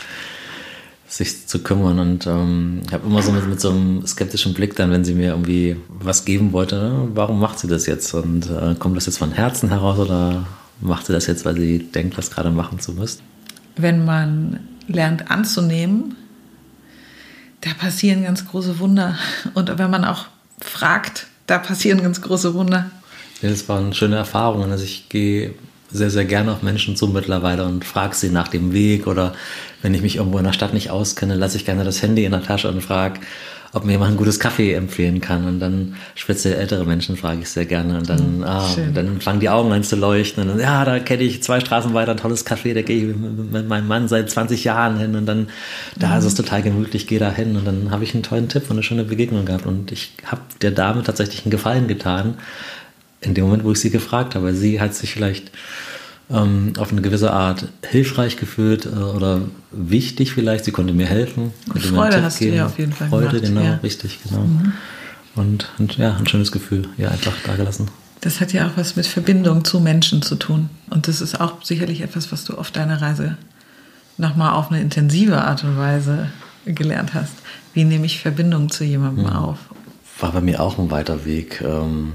[1.07, 1.99] sich zu kümmern.
[1.99, 5.15] Und ähm, ich habe immer so mit, mit, so einem skeptischen Blick dann, wenn sie
[5.15, 7.09] mir irgendwie was geben wollte, ne?
[7.15, 8.13] warum macht sie das jetzt?
[8.15, 10.47] Und äh, kommt das jetzt von Herzen heraus oder
[10.81, 13.21] macht sie das jetzt, weil sie denkt, das gerade machen zu müssen?
[13.77, 16.17] Wenn man lernt anzunehmen,
[17.61, 19.19] da passieren ganz große Wunder.
[19.55, 20.27] Und wenn man auch
[20.61, 22.91] fragt, da passieren ganz große Wunder.
[23.43, 24.71] Ja, das waren schöne Erfahrungen.
[24.71, 25.55] Also ich gehe
[25.91, 29.35] sehr, sehr gerne auf Menschen zu mittlerweile und frage sie nach dem Weg oder
[29.83, 32.33] wenn ich mich irgendwo in der Stadt nicht auskenne, lasse ich gerne das Handy in
[32.33, 33.21] der Tasche und frage,
[33.73, 35.47] ob mir jemand ein gutes Kaffee empfehlen kann.
[35.47, 37.99] Und dann speziell ältere Menschen frage ich sehr gerne.
[37.99, 40.43] Und dann, mhm, ah, dann fangen die Augen an zu leuchten.
[40.43, 43.17] Und dann, ja, da kenne ich zwei Straßen weiter ein tolles Café, da gehe ich
[43.17, 45.15] mit, meinem Mann seit 20 Jahren hin.
[45.15, 45.49] Und dann,
[45.97, 47.57] da ist es total gemütlich, gehe da hin.
[47.57, 49.67] Und dann habe ich einen tollen Tipp und eine schöne Begegnung gehabt.
[49.67, 52.35] Und ich habe der Dame tatsächlich einen Gefallen getan,
[53.21, 54.55] in dem Moment, wo ich sie gefragt habe.
[54.55, 55.53] Sie hat sich vielleicht
[56.31, 60.65] ähm, auf eine gewisse Art hilfreich gefühlt äh, oder wichtig vielleicht.
[60.65, 61.53] Sie konnte mir helfen.
[61.69, 62.53] Konnte Freude mir hast geben.
[62.53, 63.75] du ja auf jeden Fall Freude, gemacht, genau, ja.
[63.83, 64.43] richtig, genau.
[64.43, 64.73] Mhm.
[65.35, 67.89] Und, und, ja, ein schönes Gefühl, ja, einfach da gelassen.
[68.21, 70.69] Das hat ja auch was mit Verbindung zu Menschen zu tun.
[70.91, 73.37] Und das ist auch sicherlich etwas, was du auf deiner Reise
[74.19, 76.29] nochmal auf eine intensive Art und Weise
[76.67, 77.33] gelernt hast.
[77.73, 79.33] Wie nehme ich Verbindung zu jemandem mhm.
[79.33, 79.59] auf?
[80.19, 81.63] War bei mir auch ein weiter Weg.
[81.65, 82.13] Ähm,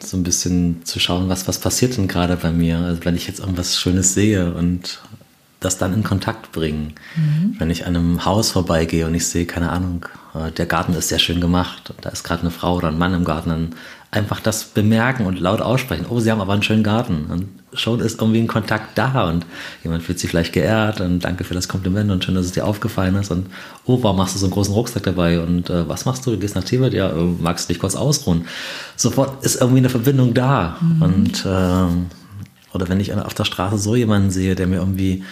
[0.00, 2.78] so ein bisschen zu schauen, was, was passiert denn gerade bei mir.
[2.78, 5.00] Also wenn ich jetzt irgendwas Schönes sehe und
[5.60, 6.94] das dann in Kontakt bringen.
[7.16, 7.56] Mhm.
[7.58, 11.08] Wenn ich an einem Haus vorbeigehe und ich sehe, keine Ahnung, äh, der Garten ist
[11.08, 13.74] sehr schön gemacht und da ist gerade eine Frau oder ein Mann im Garten, dann
[14.10, 16.06] einfach das bemerken und laut aussprechen.
[16.08, 17.26] Oh, sie haben aber einen schönen Garten.
[17.30, 19.46] Und schon ist irgendwie ein Kontakt da und
[19.82, 22.66] jemand fühlt sich vielleicht geehrt und danke für das Kompliment und schön, dass es dir
[22.66, 23.30] aufgefallen ist.
[23.30, 23.46] Und
[23.84, 25.40] oh, warum machst du so einen großen Rucksack dabei?
[25.40, 26.32] Und äh, was machst du?
[26.32, 26.92] Du gehst nach Tibet?
[26.94, 28.46] Ja, äh, magst du dich kurz ausruhen?
[28.96, 30.78] Sofort ist irgendwie eine Verbindung da.
[30.80, 31.02] Mhm.
[31.02, 35.24] Und äh, oder wenn ich auf der Straße so jemanden sehe, der mir irgendwie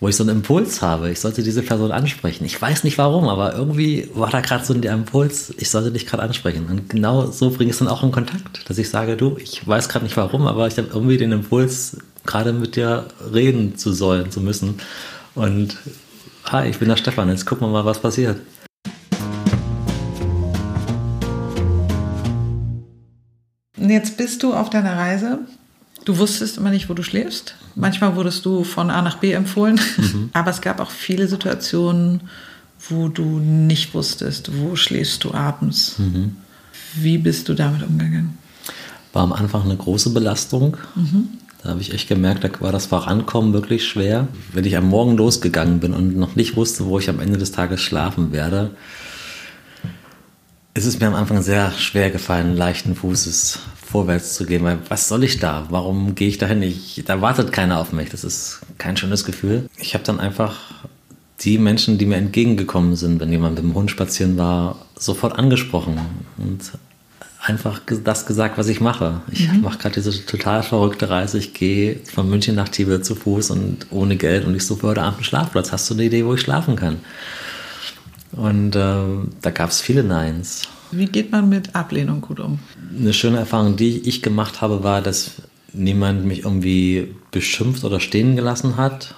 [0.00, 2.44] wo ich so einen Impuls habe, ich sollte diese Person ansprechen.
[2.44, 6.06] Ich weiß nicht warum, aber irgendwie war da gerade so der Impuls, ich sollte dich
[6.06, 6.66] gerade ansprechen.
[6.66, 9.66] Und genau so bringe ich es dann auch in Kontakt, dass ich sage, du, ich
[9.66, 13.92] weiß gerade nicht warum, aber ich habe irgendwie den Impuls, gerade mit dir reden zu
[13.92, 14.80] sollen, zu müssen.
[15.34, 15.76] Und
[16.44, 18.36] hi, ich bin der Stefan, jetzt gucken wir mal, was passiert.
[23.78, 25.38] Jetzt bist du auf deiner Reise
[26.06, 27.56] Du wusstest immer nicht, wo du schläfst.
[27.74, 29.80] Manchmal wurdest du von A nach B empfohlen.
[29.96, 30.30] Mhm.
[30.32, 32.20] Aber es gab auch viele Situationen,
[32.88, 35.98] wo du nicht wusstest, wo schläfst du abends.
[35.98, 36.36] Mhm.
[36.94, 38.38] Wie bist du damit umgegangen?
[39.12, 40.76] War am Anfang eine große Belastung.
[40.94, 41.26] Mhm.
[41.64, 44.28] Da habe ich echt gemerkt, da war das Vorankommen wirklich schwer.
[44.52, 47.50] Wenn ich am Morgen losgegangen bin und noch nicht wusste, wo ich am Ende des
[47.50, 48.70] Tages schlafen werde,
[50.74, 53.58] ist es mir am Anfang sehr schwer gefallen, leichten Fußes
[53.96, 55.64] vorwärts zu gehen, weil was soll ich da?
[55.70, 56.60] Warum gehe ich dahin?
[56.60, 58.10] Ich, da wartet keiner auf mich.
[58.10, 59.70] Das ist kein schönes Gefühl.
[59.78, 60.58] Ich habe dann einfach
[61.40, 65.98] die Menschen, die mir entgegengekommen sind, wenn jemand mit dem Hund spazieren war, sofort angesprochen
[66.36, 66.72] und
[67.40, 69.22] einfach das gesagt, was ich mache.
[69.32, 69.62] Ich mhm.
[69.62, 71.38] mache gerade diese total verrückte Reise.
[71.38, 75.00] Ich gehe von München nach Tibet zu Fuß und ohne Geld und ich suche heute
[75.00, 75.72] Abend einen Schlafplatz.
[75.72, 76.98] Hast du eine Idee, wo ich schlafen kann?
[78.32, 78.98] Und äh,
[79.40, 80.68] da gab es viele Neins.
[80.90, 82.58] Wie geht man mit Ablehnung gut um?
[82.98, 85.32] Eine schöne Erfahrung, die ich gemacht habe, war, dass
[85.72, 89.14] niemand mich irgendwie beschimpft oder stehen gelassen hat.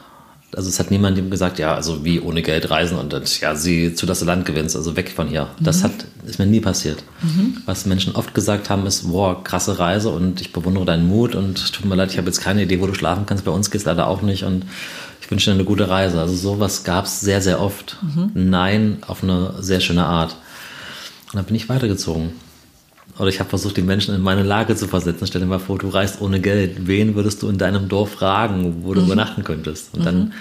[0.56, 3.54] Also es hat niemand ihm gesagt, ja, also wie ohne Geld reisen und dann, ja,
[3.54, 5.44] sie zu das Land gewinnst, also weg von hier.
[5.58, 5.64] Mhm.
[5.64, 5.92] Das hat,
[6.26, 7.04] ist mir nie passiert.
[7.22, 7.58] Mhm.
[7.66, 11.72] Was Menschen oft gesagt haben, ist, boah, krasse Reise und ich bewundere deinen Mut und
[11.74, 13.82] tut mir leid, ich habe jetzt keine Idee, wo du schlafen kannst, bei uns geht
[13.82, 14.64] es leider auch nicht und
[15.20, 16.18] ich wünsche dir eine gute Reise.
[16.18, 17.98] Also sowas gab es sehr, sehr oft.
[18.00, 18.30] Mhm.
[18.32, 20.34] Nein auf eine sehr schöne Art.
[21.32, 22.30] Und dann bin ich weitergezogen.
[23.18, 25.26] Oder ich habe versucht, die Menschen in meine Lage zu versetzen.
[25.26, 26.86] Stell dir mal vor, du reist ohne Geld.
[26.86, 29.06] Wen würdest du in deinem Dorf fragen, wo du mhm.
[29.06, 29.94] übernachten könntest?
[29.94, 30.04] Und mhm.
[30.04, 30.32] dann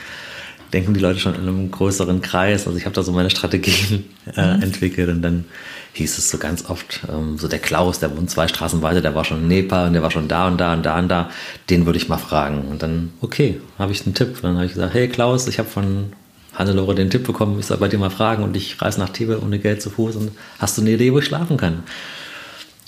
[0.73, 2.67] denken die Leute schon in einem größeren Kreis.
[2.67, 4.63] Also ich habe da so meine Strategien äh, mhm.
[4.63, 5.45] entwickelt und dann
[5.93, 9.15] hieß es so ganz oft, ähm, so der Klaus, der wohnt zwei Straßen weiter, der
[9.15, 11.29] war schon in Nepal und der war schon da und da und da und da,
[11.69, 12.67] den würde ich mal fragen.
[12.69, 14.35] Und dann, okay, habe ich einen Tipp.
[14.35, 16.11] Und dann habe ich gesagt, hey Klaus, ich habe von
[16.57, 19.41] Hannelore den Tipp bekommen, ich soll bei dir mal fragen und ich reise nach Tibet
[19.41, 21.83] ohne Geld zu Fuß und hast du eine Idee, wo ich schlafen kann?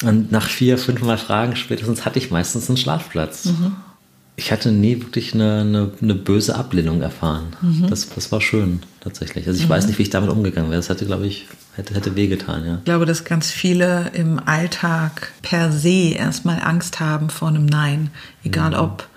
[0.04, 3.46] Und nach vier, fünf Mal Fragen spätestens hatte ich meistens einen Schlafplatz.
[3.46, 3.76] Mhm
[4.40, 7.48] ich hatte nie wirklich eine, eine, eine böse Ablehnung erfahren.
[7.62, 7.88] Mhm.
[7.90, 9.46] Das, das war schön, tatsächlich.
[9.46, 9.72] Also ich mhm.
[9.72, 10.80] weiß nicht, wie ich damit umgegangen wäre.
[10.80, 12.76] Das hätte, glaube ich, hätte, hätte wehgetan, ja.
[12.78, 18.12] Ich glaube, dass ganz viele im Alltag per se erstmal Angst haben vor einem Nein.
[18.44, 18.78] Egal mhm.
[18.78, 19.08] ob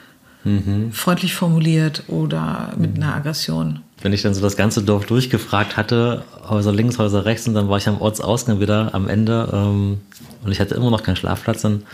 [0.45, 0.93] mhm.
[0.93, 3.81] freundlich formuliert oder mit einer Aggression.
[4.03, 7.69] Wenn ich dann so das ganze Dorf durchgefragt hatte, Häuser links, Häuser rechts, und dann
[7.69, 10.01] war ich am Ortsausgang wieder am Ende ähm,
[10.45, 11.85] und ich hatte immer noch keinen Schlafplatz, dann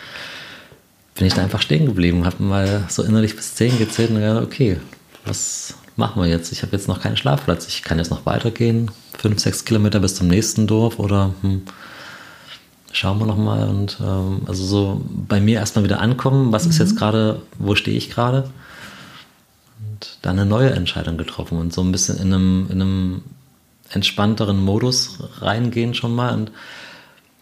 [1.14, 4.42] bin ich da einfach stehen geblieben, habe mal so innerlich bis 10 gezählt und gedacht,
[4.42, 4.78] okay,
[5.24, 6.52] was machen wir jetzt?
[6.52, 7.66] Ich habe jetzt noch keinen Schlafplatz.
[7.66, 11.62] Ich kann jetzt noch weitergehen, fünf, sechs Kilometer bis zum nächsten Dorf oder hm,
[12.92, 16.52] schauen wir noch mal und ähm, also so bei mir erstmal wieder ankommen.
[16.52, 16.70] Was mhm.
[16.70, 17.42] ist jetzt gerade?
[17.58, 18.48] Wo stehe ich gerade?
[19.98, 23.22] Und dann eine neue Entscheidung getroffen und so ein bisschen in einem, in einem
[23.90, 26.52] entspannteren Modus reingehen schon mal und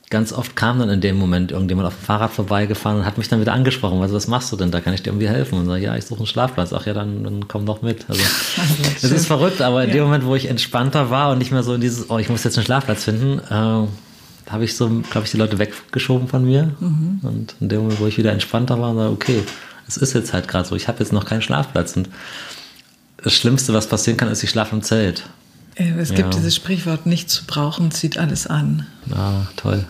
[0.08, 3.28] ganz oft kam dann in dem Moment irgendjemand auf dem Fahrrad vorbeigefahren und hat mich
[3.28, 4.00] dann wieder angesprochen.
[4.00, 4.70] Also, was machst du denn?
[4.70, 5.58] Da kann ich dir irgendwie helfen.
[5.58, 6.72] Und sage, ja, ich suche einen Schlafplatz.
[6.72, 8.08] Ach ja, dann, dann komm doch mit.
[8.08, 8.22] Also,
[9.02, 9.96] das ist verrückt, aber in ja.
[9.96, 12.44] dem Moment, wo ich entspannter war und nicht mehr so in dieses, oh, ich muss
[12.44, 16.72] jetzt einen Schlafplatz finden, äh, habe ich so, glaube ich, die Leute weggeschoben von mir.
[16.78, 17.20] Mhm.
[17.22, 19.42] Und in dem Moment, wo ich wieder entspannter war, sage, okay,
[19.88, 21.96] es ist jetzt halt gerade so, ich habe jetzt noch keinen Schlafplatz.
[21.96, 22.08] Und
[23.22, 25.24] das Schlimmste, was passieren kann, ist, ich schlafe im Zelt.
[25.76, 26.40] Äh, es gibt ja.
[26.40, 28.86] dieses Sprichwort, nicht zu brauchen, zieht alles an.
[29.12, 29.84] Ah, toll.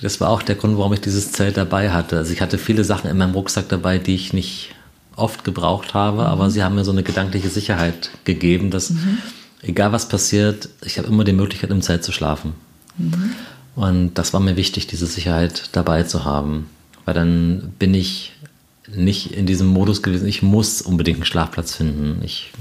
[0.00, 2.18] Das war auch der Grund, warum ich dieses Zelt dabei hatte.
[2.18, 4.70] Also ich hatte viele Sachen in meinem Rucksack dabei, die ich nicht
[5.16, 6.26] oft gebraucht habe, mhm.
[6.26, 9.18] aber sie haben mir so eine gedankliche Sicherheit gegeben, dass mhm.
[9.62, 12.52] egal was passiert, ich habe immer die Möglichkeit, im Zelt zu schlafen.
[12.96, 13.32] Mhm.
[13.74, 16.68] Und das war mir wichtig, diese Sicherheit dabei zu haben.
[17.04, 18.32] Weil dann bin ich
[18.94, 22.20] nicht in diesem Modus gewesen, ich muss unbedingt einen Schlafplatz finden.
[22.22, 22.52] Ich,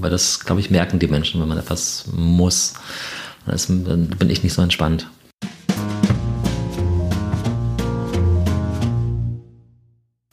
[0.00, 2.74] weil das, glaube ich, merken die Menschen, wenn man etwas muss.
[3.46, 5.06] Dann bin ich nicht so entspannt.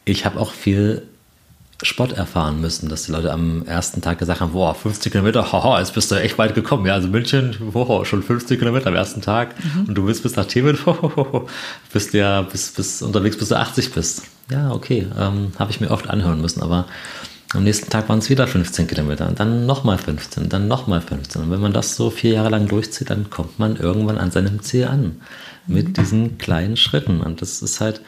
[0.06, 1.04] ich habe auch viel
[1.82, 5.80] Spott erfahren müssen, dass die Leute am ersten Tag gesagt haben, boah, 50 Kilometer, haha,
[5.80, 6.86] jetzt bist du echt weit gekommen.
[6.86, 9.86] Ja, also München, boah, schon 50 Kilometer am ersten Tag mhm.
[9.90, 11.48] und du willst bis nach Tibet, hohoho,
[11.92, 14.24] bist ja bis, bis unterwegs, bis du 80 bist.
[14.50, 16.86] Ja, okay, ähm, habe ich mir oft anhören müssen, aber
[17.54, 21.44] am nächsten Tag waren es wieder 15 Kilometer und dann nochmal 15, dann nochmal 15.
[21.44, 24.62] Und wenn man das so vier Jahre lang durchzieht, dann kommt man irgendwann an seinem
[24.62, 25.22] Ziel an.
[25.68, 25.94] Mit mhm.
[25.94, 27.22] diesen kleinen Schritten.
[27.22, 28.02] Und das ist halt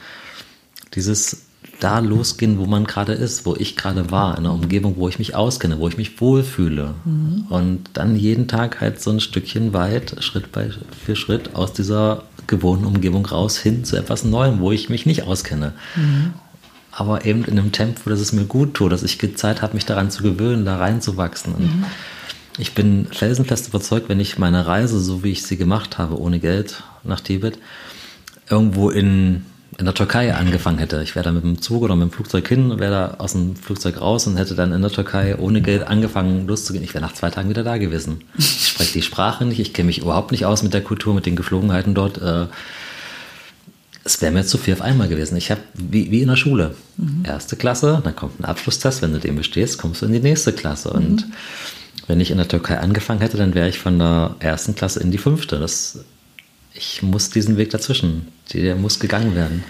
[0.94, 1.47] dieses
[1.80, 5.18] da losgehen, wo man gerade ist, wo ich gerade war, in einer Umgebung, wo ich
[5.18, 6.94] mich auskenne, wo ich mich wohlfühle.
[7.04, 7.46] Mhm.
[7.48, 10.70] Und dann jeden Tag halt so ein Stückchen weit, Schritt bei,
[11.04, 15.22] für Schritt aus dieser gewohnten Umgebung raus hin zu etwas Neuem, wo ich mich nicht
[15.22, 15.72] auskenne.
[15.94, 16.34] Mhm.
[16.90, 19.86] Aber eben in einem Tempo, dass es mir gut tut, dass ich Zeit habe, mich
[19.86, 21.54] daran zu gewöhnen, da reinzuwachsen.
[21.54, 21.84] Und mhm.
[22.58, 26.40] ich bin felsenfest überzeugt, wenn ich meine Reise, so wie ich sie gemacht habe, ohne
[26.40, 27.58] Geld nach Tibet,
[28.50, 29.44] irgendwo in
[29.78, 31.00] in der Türkei angefangen hätte.
[31.04, 33.54] Ich wäre da mit dem Zug oder mit dem Flugzeug hin, wäre da aus dem
[33.54, 36.84] Flugzeug raus und hätte dann in der Türkei ohne Geld angefangen loszugehen.
[36.84, 38.24] Ich wäre nach zwei Tagen wieder da gewesen.
[38.36, 41.26] Ich spreche die Sprache nicht, ich kenne mich überhaupt nicht aus mit der Kultur, mit
[41.26, 42.20] den Geflogenheiten dort.
[42.20, 42.46] Äh,
[44.02, 45.36] es wäre mir zu viel auf einmal gewesen.
[45.36, 47.22] Ich habe, wie, wie in der Schule, mhm.
[47.24, 50.52] erste Klasse, dann kommt ein Abschlusstest, wenn du den bestehst, kommst du in die nächste
[50.52, 50.90] Klasse.
[50.90, 51.06] Mhm.
[51.06, 51.26] Und
[52.08, 55.12] wenn ich in der Türkei angefangen hätte, dann wäre ich von der ersten Klasse in
[55.12, 55.60] die fünfte.
[55.60, 56.00] Das
[56.78, 59.64] ich muss diesen Weg dazwischen, der muss gegangen werden.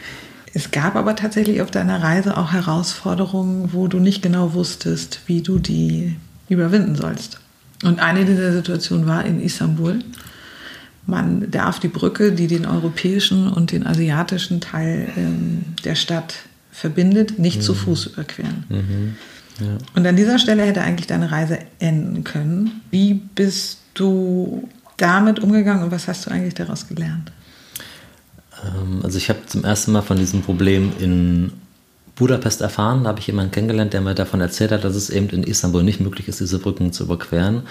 [0.55, 5.42] Es gab aber tatsächlich auf deiner Reise auch Herausforderungen, wo du nicht genau wusstest, wie
[5.42, 6.16] du die
[6.49, 7.40] überwinden sollst.
[7.85, 10.01] Und eine dieser Situationen war in Istanbul.
[11.07, 16.35] Man darf die Brücke, die den europäischen und den asiatischen Teil ähm, der Stadt
[16.71, 17.62] verbindet, nicht mhm.
[17.62, 18.64] zu Fuß überqueren.
[18.68, 19.16] Mhm.
[19.61, 19.79] Ja.
[19.94, 22.81] Und an dieser Stelle hätte eigentlich deine Reise enden können.
[22.90, 27.32] Wie bist du damit umgegangen und was hast du eigentlich daraus gelernt?
[28.62, 31.52] Ähm, also ich habe zum ersten Mal von diesem Problem in
[32.18, 35.28] Budapest erfahren, da habe ich jemanden kennengelernt, der mir davon erzählt hat, dass es eben
[35.30, 37.62] in Istanbul nicht möglich ist, diese Brücken zu überqueren.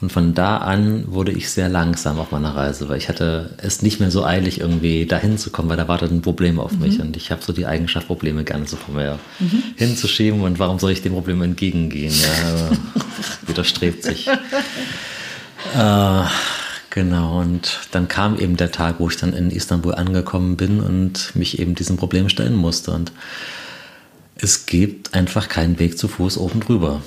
[0.00, 3.82] Und von da an wurde ich sehr langsam auf meiner Reise, weil ich hatte es
[3.82, 6.80] nicht mehr so eilig, irgendwie dahin zu kommen, weil da wartet ein Problem auf mhm.
[6.80, 7.00] mich.
[7.00, 9.62] Und ich habe so die Eigenschaft, Probleme gerne so vor mir mhm.
[9.76, 10.40] hinzuschieben.
[10.42, 12.12] Und warum soll ich dem Problem entgegengehen?
[12.12, 12.70] Ja,
[13.46, 14.28] widerstrebt sich.
[15.74, 16.24] Äh,
[16.90, 21.34] genau, und dann kam eben der Tag, wo ich dann in Istanbul angekommen bin und
[21.34, 22.92] mich eben diesem Problem stellen musste.
[22.92, 23.12] Und
[24.36, 27.00] es gibt einfach keinen Weg zu Fuß oben drüber.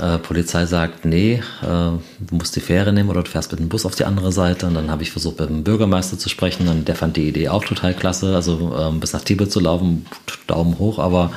[0.00, 3.68] Äh, Polizei sagt, nee, äh, du musst die Fähre nehmen oder du fährst mit dem
[3.68, 4.66] Bus auf die andere Seite.
[4.66, 6.68] Und dann habe ich versucht, mit dem Bürgermeister zu sprechen.
[6.68, 8.34] Und der fand die Idee auch total klasse.
[8.34, 10.06] Also ähm, bis nach Tibet zu laufen,
[10.46, 11.30] Daumen hoch, aber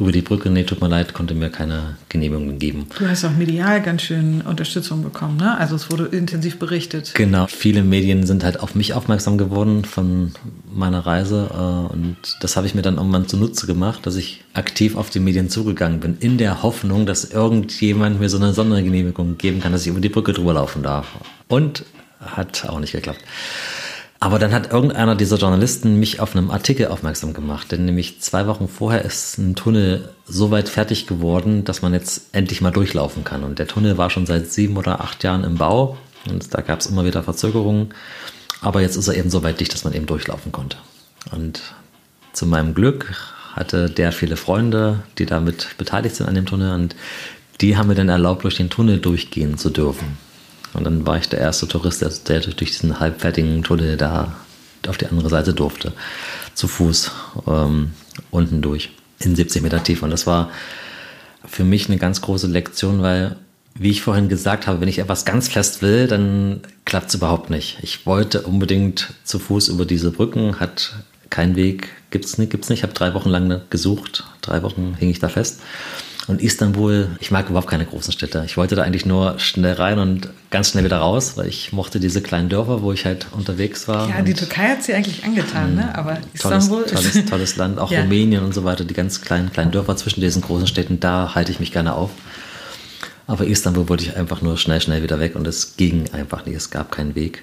[0.00, 2.86] über die Brücke, nee, tut mir leid, konnte mir keine Genehmigung geben.
[2.98, 5.56] Du hast auch medial ganz schön Unterstützung bekommen, ne?
[5.58, 7.12] Also es wurde intensiv berichtet.
[7.14, 10.32] Genau, viele Medien sind halt auf mich aufmerksam geworden von
[10.72, 14.96] meiner Reise äh, und das habe ich mir dann irgendwann zunutze gemacht, dass ich aktiv
[14.96, 19.60] auf die Medien zugegangen bin, in der Hoffnung, dass irgendjemand mir so eine Sondergenehmigung geben
[19.60, 21.06] kann, dass ich über die Brücke drüber laufen darf.
[21.48, 21.84] Und
[22.20, 23.20] hat auch nicht geklappt.
[24.22, 28.46] Aber dann hat irgendeiner dieser Journalisten mich auf einem Artikel aufmerksam gemacht, denn nämlich zwei
[28.46, 33.24] Wochen vorher ist ein Tunnel so weit fertig geworden, dass man jetzt endlich mal durchlaufen
[33.24, 33.42] kann.
[33.42, 35.96] Und der Tunnel war schon seit sieben oder acht Jahren im Bau
[36.28, 37.94] und da gab es immer wieder Verzögerungen.
[38.60, 40.76] Aber jetzt ist er eben so weit dicht, dass man eben durchlaufen konnte.
[41.32, 41.62] Und
[42.34, 43.14] zu meinem Glück
[43.54, 46.94] hatte der viele Freunde, die damit beteiligt sind an dem Tunnel und
[47.62, 50.18] die haben mir dann erlaubt, durch den Tunnel durchgehen zu dürfen.
[50.74, 54.34] Und dann war ich der erste Tourist, der, durch diesen halbfertigen Tunnel da
[54.86, 55.92] auf die andere Seite durfte.
[56.54, 57.10] Zu Fuß
[57.46, 57.92] ähm,
[58.30, 58.90] unten durch.
[59.18, 60.04] In 70 Meter Tiefe.
[60.04, 60.50] Und das war
[61.44, 63.36] für mich eine ganz große Lektion, weil,
[63.74, 67.50] wie ich vorhin gesagt habe, wenn ich etwas ganz fest will, dann klappt es überhaupt
[67.50, 67.78] nicht.
[67.82, 70.94] Ich wollte unbedingt zu Fuß über diese Brücken, hat
[71.28, 72.80] keinen Weg, gibt's nicht, gibt's nicht.
[72.80, 75.60] Ich habe drei Wochen lang gesucht, drei Wochen hing ich da fest.
[76.30, 78.44] Und Istanbul, ich mag überhaupt keine großen Städte.
[78.46, 81.98] Ich wollte da eigentlich nur schnell rein und ganz schnell wieder raus, weil ich mochte
[81.98, 84.08] diese kleinen Dörfer, wo ich halt unterwegs war.
[84.08, 85.92] Ja, die Türkei hat sie eigentlich angetan, ne?
[85.98, 87.12] aber Istanbul tolles, ist...
[87.14, 88.02] Tolles, tolles Land, auch ja.
[88.02, 91.50] Rumänien und so weiter, die ganz kleinen, kleinen Dörfer zwischen diesen großen Städten, da halte
[91.50, 92.10] ich mich gerne auf.
[93.26, 96.54] Aber Istanbul wollte ich einfach nur schnell, schnell wieder weg und es ging einfach nicht,
[96.54, 97.42] es gab keinen Weg.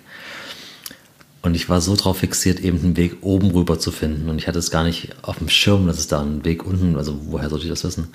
[1.41, 4.29] Und ich war so drauf fixiert, eben einen Weg oben rüber zu finden.
[4.29, 6.95] Und ich hatte es gar nicht auf dem Schirm, dass es da einen Weg unten,
[6.95, 8.07] also woher sollte ich das wissen?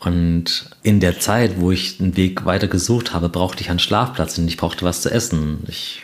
[0.00, 4.38] Und in der Zeit, wo ich einen Weg weiter gesucht habe, brauchte ich einen Schlafplatz
[4.38, 5.64] und ich brauchte was zu essen.
[5.68, 6.02] Ich,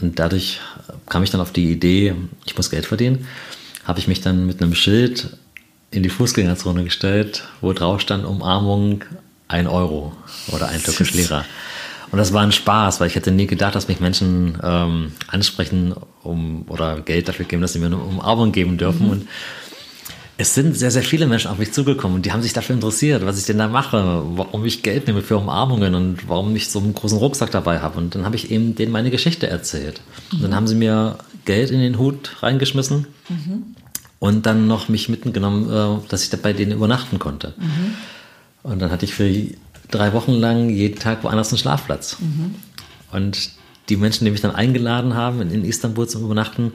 [0.00, 0.60] und dadurch
[1.08, 3.26] kam ich dann auf die Idee, ich muss Geld verdienen,
[3.84, 5.36] habe ich mich dann mit einem Schild
[5.90, 9.04] in die Fußgängerzone gestellt, wo drauf stand Umarmung
[9.46, 10.12] ein Euro
[10.48, 11.44] oder ein türkisch Lira.
[12.10, 15.94] Und das war ein Spaß, weil ich hätte nie gedacht, dass mich Menschen ähm, ansprechen
[16.22, 19.06] um, oder Geld dafür geben, dass sie mir eine Umarmung geben dürfen.
[19.06, 19.10] Mhm.
[19.12, 19.28] Und
[20.40, 23.26] es sind sehr, sehr viele Menschen auf mich zugekommen und die haben sich dafür interessiert,
[23.26, 26.78] was ich denn da mache, warum ich Geld nehme für Umarmungen und warum ich so
[26.78, 27.98] einen großen Rucksack dabei habe.
[27.98, 30.00] Und dann habe ich eben denen meine Geschichte erzählt.
[30.32, 33.74] Und dann haben sie mir Geld in den Hut reingeschmissen mhm.
[34.20, 37.54] und dann noch mich mitgenommen, äh, dass ich da bei denen übernachten konnte.
[37.58, 37.94] Mhm.
[38.62, 39.28] Und dann hatte ich für
[39.90, 42.16] drei Wochen lang jeden Tag woanders einen Schlafplatz.
[42.20, 42.54] Mhm.
[43.10, 43.50] Und
[43.88, 46.74] die Menschen, die mich dann eingeladen haben, in Istanbul zum Übernachten,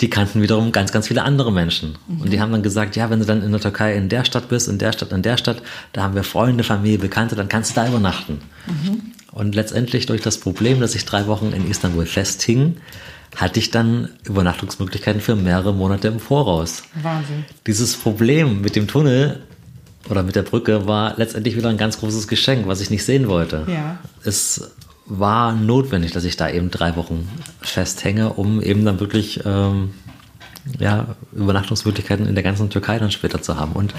[0.00, 1.98] die kannten wiederum ganz, ganz viele andere Menschen.
[2.08, 2.20] Mhm.
[2.22, 4.48] Und die haben dann gesagt, ja, wenn du dann in der Türkei in der Stadt
[4.48, 7.72] bist, in der Stadt, in der Stadt, da haben wir Freunde, Familie, Bekannte, dann kannst
[7.72, 8.40] du da übernachten.
[8.66, 9.12] Mhm.
[9.32, 12.76] Und letztendlich durch das Problem, dass ich drei Wochen in Istanbul festhing,
[13.36, 16.82] hatte ich dann Übernachtungsmöglichkeiten für mehrere Monate im Voraus.
[17.00, 17.44] Wahnsinn.
[17.66, 19.40] Dieses Problem mit dem Tunnel
[20.08, 23.28] oder mit der Brücke war letztendlich wieder ein ganz großes Geschenk, was ich nicht sehen
[23.28, 23.66] wollte.
[23.68, 23.98] Ja.
[24.24, 24.72] Es
[25.10, 27.28] war notwendig, dass ich da eben drei Wochen
[27.60, 29.90] festhänge, um eben dann wirklich ähm,
[30.78, 33.72] ja, Übernachtungsmöglichkeiten in der ganzen Türkei dann später zu haben.
[33.72, 33.94] Und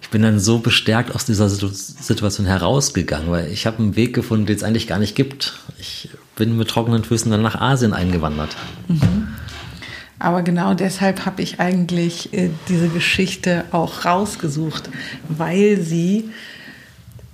[0.00, 4.46] ich bin dann so bestärkt aus dieser Situation herausgegangen, weil ich habe einen Weg gefunden,
[4.46, 5.58] den es eigentlich gar nicht gibt.
[5.78, 8.56] Ich bin mit trockenen Füßen dann nach Asien eingewandert.
[8.88, 9.28] Mhm.
[10.18, 14.90] Aber genau deshalb habe ich eigentlich äh, diese Geschichte auch rausgesucht,
[15.28, 16.30] weil sie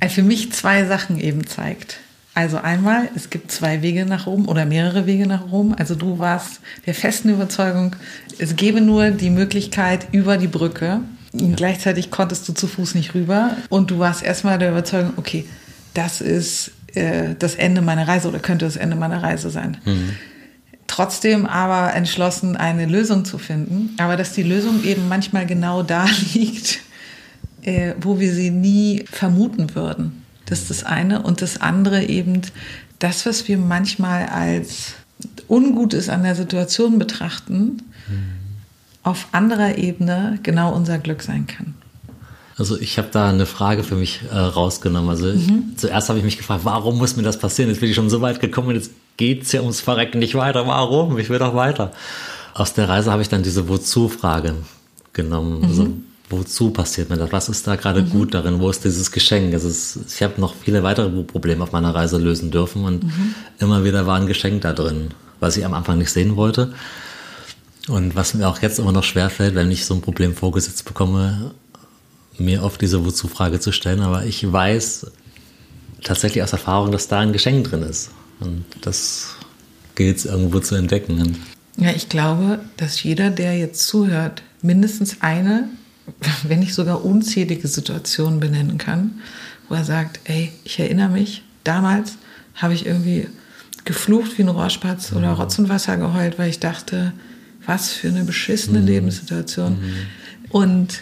[0.01, 1.99] äh, für mich zwei Sachen eben zeigt.
[2.37, 5.75] Also einmal, es gibt zwei Wege nach Rom oder mehrere Wege nach Rom.
[5.79, 7.97] Also du warst der festen Überzeugung,
[8.39, 11.01] es gäbe nur die Möglichkeit über die Brücke.
[11.33, 11.55] Ja.
[11.57, 13.57] Gleichzeitig konntest du zu Fuß nicht rüber.
[13.71, 15.47] Und du warst erstmal der Überzeugung, okay,
[15.95, 19.79] das ist äh, das Ende meiner Reise oder könnte das Ende meiner Reise sein.
[19.87, 20.11] Mhm.
[20.89, 23.97] Trotzdem aber entschlossen, eine Lösung zu finden.
[23.97, 26.81] Aber dass die Lösung eben manchmal genau da liegt,
[27.63, 30.26] äh, wo wir sie nie vermuten würden.
[30.47, 31.23] Das ist das eine.
[31.23, 32.43] Und das andere eben,
[32.99, 34.95] das, was wir manchmal als
[35.49, 38.33] Ungutes an der Situation betrachten, mhm.
[39.03, 41.75] auf anderer Ebene genau unser Glück sein kann.
[42.59, 45.11] Also ich habe da eine Frage für mich äh, rausgenommen.
[45.11, 45.73] Also mhm.
[45.73, 47.71] ich, zuerst habe ich mich gefragt, warum muss mir das passieren?
[47.71, 50.35] Jetzt bin ich schon so weit gekommen und jetzt geht es ja ums Verrecken nicht
[50.35, 50.67] weiter.
[50.67, 51.19] Warum?
[51.19, 51.93] Ich will doch weiter.
[52.55, 54.55] Aus der Reise habe ich dann diese Wozu-Frage
[55.13, 55.59] genommen.
[55.59, 55.65] Mhm.
[55.65, 55.89] Also
[56.29, 57.33] wozu passiert mir das?
[57.33, 58.11] Was ist da gerade mhm.
[58.11, 58.61] gut darin?
[58.61, 59.55] Wo ist dieses Geschenk?
[59.55, 63.35] Es, ich habe noch viele weitere Probleme auf meiner Reise lösen dürfen und mhm.
[63.59, 65.11] immer wieder war ein Geschenk da drin,
[65.41, 66.73] was ich am Anfang nicht sehen wollte.
[67.89, 71.53] Und was mir auch jetzt immer noch schwerfällt, wenn ich so ein Problem vorgesetzt bekomme,
[72.37, 75.07] mir oft diese Wozu-Frage zu stellen, aber ich weiß
[76.03, 78.11] tatsächlich aus Erfahrung, dass da ein Geschenk drin ist.
[78.41, 79.37] Und das
[79.95, 81.37] gilt es irgendwo zu entdecken.
[81.77, 85.69] Ja, ich glaube, dass jeder, der jetzt zuhört, mindestens eine,
[86.45, 89.21] wenn nicht sogar unzählige Situationen benennen kann,
[89.69, 92.17] wo er sagt, ey, ich erinnere mich, damals
[92.55, 93.29] habe ich irgendwie
[93.85, 95.41] geflucht wie ein Rohrspatz oder mhm.
[95.41, 97.13] Rotz und Wasser geheult, weil ich dachte,
[97.65, 98.87] was für eine beschissene mhm.
[98.87, 99.73] Lebenssituation.
[99.73, 99.95] Mhm.
[100.51, 101.01] Und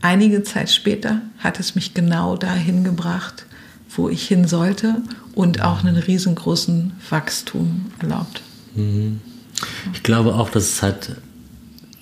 [0.00, 3.46] einige Zeit später hat es mich genau dahin gebracht,
[3.94, 4.96] wo ich hin sollte
[5.34, 8.42] und auch einen riesengroßen Wachstum erlaubt.
[8.74, 9.20] Mhm.
[9.92, 11.16] Ich glaube auch, dass es halt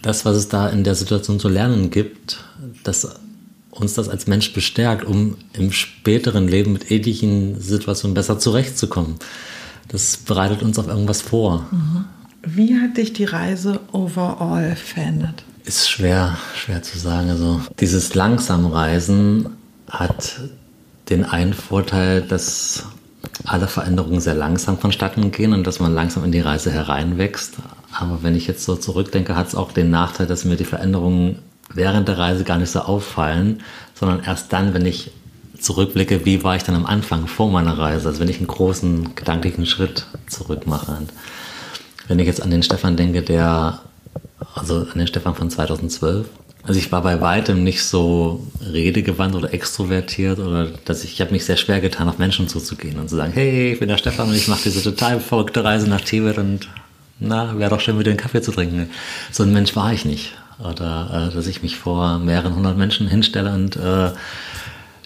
[0.02, 2.44] das, was es da in der Situation zu lernen gibt,
[2.84, 3.16] dass
[3.70, 9.16] uns das als Mensch bestärkt, um im späteren Leben mit ähnlichen Situationen besser zurechtzukommen.
[9.88, 11.66] Das bereitet uns auf irgendwas vor.
[11.70, 12.04] Mhm.
[12.42, 15.44] Wie hat dich die Reise overall verändert?
[15.64, 17.28] Ist schwer, schwer zu sagen.
[17.28, 19.50] Also dieses langsam Reisen
[19.88, 20.40] hat
[21.10, 22.84] den einen Vorteil, dass
[23.44, 27.56] alle Veränderungen sehr langsam vonstatten gehen und dass man langsam in die Reise hereinwächst.
[27.92, 31.38] Aber wenn ich jetzt so zurückdenke, hat es auch den Nachteil, dass mir die Veränderungen
[31.74, 33.62] während der Reise gar nicht so auffallen,
[33.94, 35.10] sondern erst dann, wenn ich
[35.58, 39.14] zurückblicke, wie war ich dann am Anfang vor meiner Reise, also wenn ich einen großen
[39.14, 40.92] gedanklichen Schritt zurück mache.
[40.92, 41.12] Und
[42.08, 43.80] wenn ich jetzt an den Stefan denke, der,
[44.54, 46.26] also an den Stefan von 2012,
[46.62, 51.32] also ich war bei weitem nicht so redegewandt oder extrovertiert oder dass ich, ich habe
[51.32, 54.28] mich sehr schwer getan, auf Menschen zuzugehen und zu sagen, hey, ich bin der Stefan
[54.28, 56.68] und ich mache diese total verrückte Reise nach Tibet und
[57.20, 58.90] na, wäre doch schön, mit dir einen Kaffee zu trinken.
[59.30, 60.32] So ein Mensch war ich nicht.
[60.58, 64.10] Oder äh, dass ich mich vor mehreren hundert Menschen hinstelle und äh,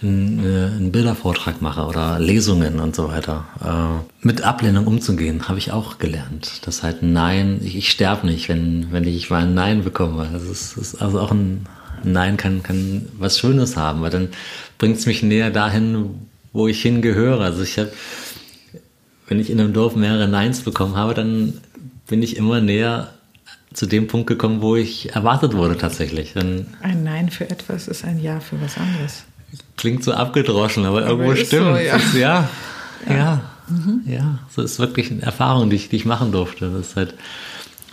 [0.02, 3.44] einen, äh, Bildervortrag mache oder Lesungen und so weiter.
[3.62, 6.66] Äh, mit Ablehnung umzugehen, habe ich auch gelernt.
[6.66, 10.28] Das halt Nein, ich, ich sterbe nicht, wenn, wenn ich mal ein Nein bekomme.
[10.32, 11.66] Das ist, ist also auch ein
[12.02, 14.28] Nein kann, kann was Schönes haben, weil dann
[14.78, 16.10] bringt es mich näher dahin,
[16.52, 17.42] wo ich hingehöre.
[17.42, 17.92] Also ich habe,
[19.26, 21.54] wenn ich in einem Dorf mehrere Neins bekommen habe, dann
[22.06, 23.10] bin ich immer näher
[23.72, 26.32] zu dem Punkt gekommen, wo ich erwartet wurde tatsächlich.
[26.34, 29.24] Dann ein Nein für etwas ist ein Ja für was anderes.
[29.76, 31.76] Klingt so abgedroschen, aber, aber irgendwo stimmt.
[31.76, 31.96] So, ja.
[31.96, 32.48] Ist, ja,
[33.08, 34.02] ja, ja, mhm.
[34.06, 34.38] ja.
[34.50, 36.70] So ist wirklich eine Erfahrung, die ich, die ich machen durfte.
[36.70, 37.14] Das ist halt,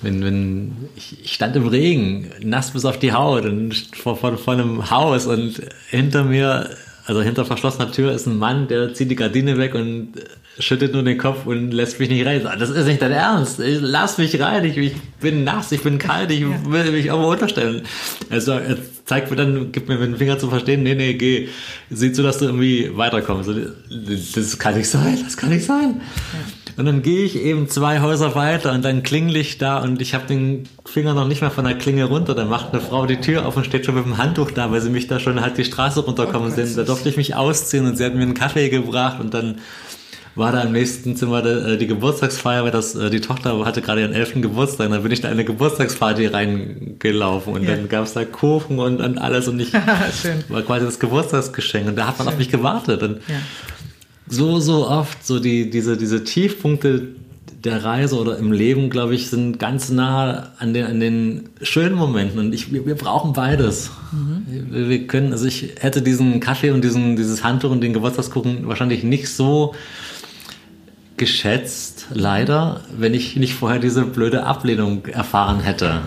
[0.01, 4.37] wenn, wenn ich, ich stand im Regen, nass bis auf die Haut und vor, vor,
[4.37, 6.69] vor einem Haus und hinter mir,
[7.05, 10.13] also hinter verschlossener Tür ist ein Mann, der zieht die Gardine weg und
[10.59, 12.43] schüttet nur den Kopf und lässt mich nicht rein.
[12.59, 13.59] Das ist nicht dein Ernst.
[13.59, 14.63] Lass mich rein.
[14.65, 17.83] Ich, ich bin nass, ich bin kalt, ich will mich irgendwo unterstellen.
[18.29, 21.47] Also er zeigt mir dann, gibt mir mit dem Finger zu verstehen, nee, nee, geh.
[21.89, 23.49] Sieh zu, dass du irgendwie weiterkommst.
[24.35, 26.01] Das kann nicht sein, das kann nicht sein.
[26.77, 30.13] Und dann gehe ich eben zwei Häuser weiter und dann klingel ich da und ich
[30.13, 32.33] habe den Finger noch nicht mal von der Klinge runter.
[32.33, 34.81] Dann macht eine Frau die Tür auf und steht schon mit dem Handtuch da, weil
[34.81, 36.73] sie mich da schon halt die Straße runterkommen oh, sehen.
[36.75, 39.59] Da durfte ich mich ausziehen und sie hat mir einen Kaffee gebracht und dann
[40.35, 43.81] war da im nächsten Zimmer die, äh, die Geburtstagsfeier, weil das, äh, die Tochter hatte
[43.81, 44.89] gerade ihren elften Geburtstag.
[44.89, 47.75] Dann bin ich da in eine Geburtstagsparty reingelaufen und ja.
[47.75, 49.73] dann gab es da Kuchen und, und alles und ich
[50.49, 52.33] war quasi das Geburtstagsgeschenk und da hat man Schön.
[52.33, 53.03] auf mich gewartet.
[53.03, 53.35] Und ja.
[54.27, 57.15] so, so oft, so die, diese, diese Tiefpunkte
[57.63, 61.95] der Reise oder im Leben, glaube ich, sind ganz nah an den, an den schönen
[61.95, 62.39] Momenten.
[62.39, 63.91] Und ich, wir, wir brauchen beides.
[64.11, 64.71] Mhm.
[64.71, 68.67] Wir, wir, können, also ich hätte diesen Kaffee und diesen, dieses Handtuch und den Geburtstagskuchen
[68.67, 69.75] wahrscheinlich nicht so
[71.21, 76.01] geschätzt, leider, wenn ich nicht vorher diese blöde Ablehnung erfahren hätte.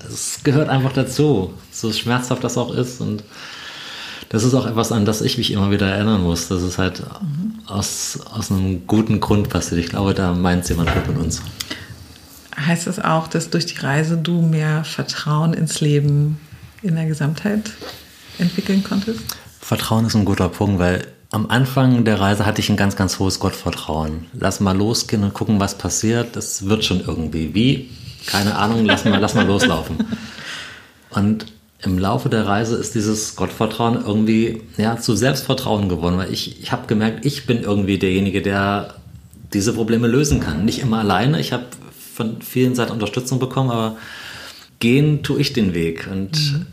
[0.00, 3.00] Es gehört einfach dazu, so schmerzhaft das auch ist.
[3.00, 3.22] Und
[4.30, 6.48] das ist auch etwas, an das ich mich immer wieder erinnern muss.
[6.48, 7.04] Das ist halt
[7.68, 9.78] aus, aus einem guten Grund passiert.
[9.78, 11.40] Ich glaube, da meint jemand gut mit uns.
[12.58, 16.40] Heißt das auch, dass durch die Reise du mehr Vertrauen ins Leben
[16.82, 17.70] in der Gesamtheit
[18.38, 19.20] entwickeln konntest?
[19.60, 23.18] Vertrauen ist ein guter Punkt, weil am Anfang der Reise hatte ich ein ganz, ganz
[23.18, 24.26] hohes Gottvertrauen.
[24.38, 26.36] Lass mal losgehen und gucken, was passiert.
[26.36, 27.52] Das wird schon irgendwie.
[27.54, 27.90] Wie?
[28.24, 29.96] Keine Ahnung, lass mal, lass mal loslaufen.
[31.10, 31.46] Und
[31.82, 36.70] im Laufe der Reise ist dieses Gottvertrauen irgendwie ja, zu Selbstvertrauen geworden, weil ich, ich
[36.70, 38.94] habe gemerkt, ich bin irgendwie derjenige, der
[39.52, 40.64] diese Probleme lösen kann.
[40.64, 41.40] Nicht immer alleine.
[41.40, 41.64] Ich habe
[42.14, 43.96] von vielen Seiten Unterstützung bekommen, aber
[44.78, 46.08] gehen tue ich den Weg.
[46.08, 46.66] Und mhm.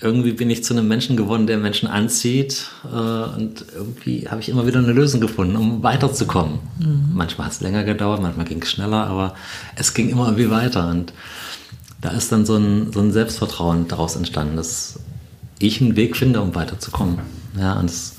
[0.00, 2.66] Irgendwie bin ich zu einem Menschen geworden, der Menschen anzieht.
[2.84, 6.58] Äh, und irgendwie habe ich immer wieder eine Lösung gefunden, um weiterzukommen.
[6.78, 7.10] Mhm.
[7.14, 9.34] Manchmal hat es länger gedauert, manchmal ging es schneller, aber
[9.76, 10.88] es ging immer irgendwie weiter.
[10.88, 11.12] Und
[12.00, 14.98] da ist dann so ein, so ein Selbstvertrauen daraus entstanden, dass
[15.58, 17.20] ich einen Weg finde, um weiterzukommen.
[17.58, 18.16] Ja, und es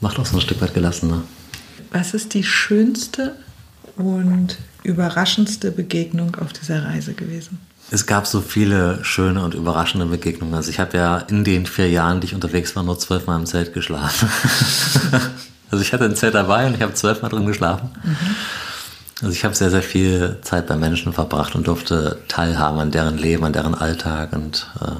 [0.00, 1.22] macht auch so ein Stück weit gelassener.
[1.90, 3.34] Was ist die schönste
[3.96, 7.58] und überraschendste Begegnung auf dieser Reise gewesen?
[7.90, 10.54] Es gab so viele schöne und überraschende Begegnungen.
[10.54, 13.46] Also ich habe ja in den vier Jahren, die ich unterwegs war, nur zwölfmal im
[13.46, 14.28] Zelt geschlafen.
[15.70, 17.90] also ich hatte ein Zelt dabei und ich habe zwölfmal drin geschlafen.
[18.02, 18.16] Mhm.
[19.22, 23.16] Also ich habe sehr, sehr viel Zeit bei Menschen verbracht und durfte teilhaben an deren
[23.16, 24.90] Leben, an deren Alltag und äh,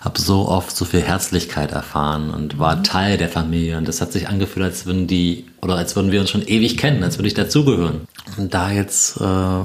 [0.00, 2.84] habe so oft so viel Herzlichkeit erfahren und war mhm.
[2.84, 3.76] Teil der Familie.
[3.76, 6.78] Und das hat sich angefühlt, als würden die, oder als würden wir uns schon ewig
[6.78, 8.02] kennen, als würde ich dazugehören.
[8.38, 9.64] Und da jetzt äh,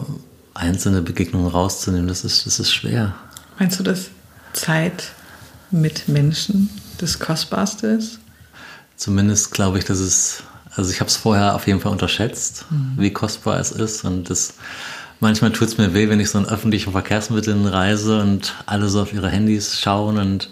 [0.55, 3.13] einzelne Begegnungen rauszunehmen, das ist, das ist schwer.
[3.59, 4.09] Meinst du, dass
[4.53, 5.11] Zeit
[5.69, 8.19] mit Menschen das Kostbarste ist?
[8.95, 10.43] Zumindest glaube ich, dass es,
[10.75, 12.93] also ich habe es vorher auf jeden Fall unterschätzt, mhm.
[12.97, 14.03] wie kostbar es ist.
[14.03, 14.55] Und das
[15.19, 19.01] Manchmal tut es mir weh, wenn ich so in öffentlichen Verkehrsmitteln reise und alle so
[19.01, 20.49] auf ihre Handys schauen und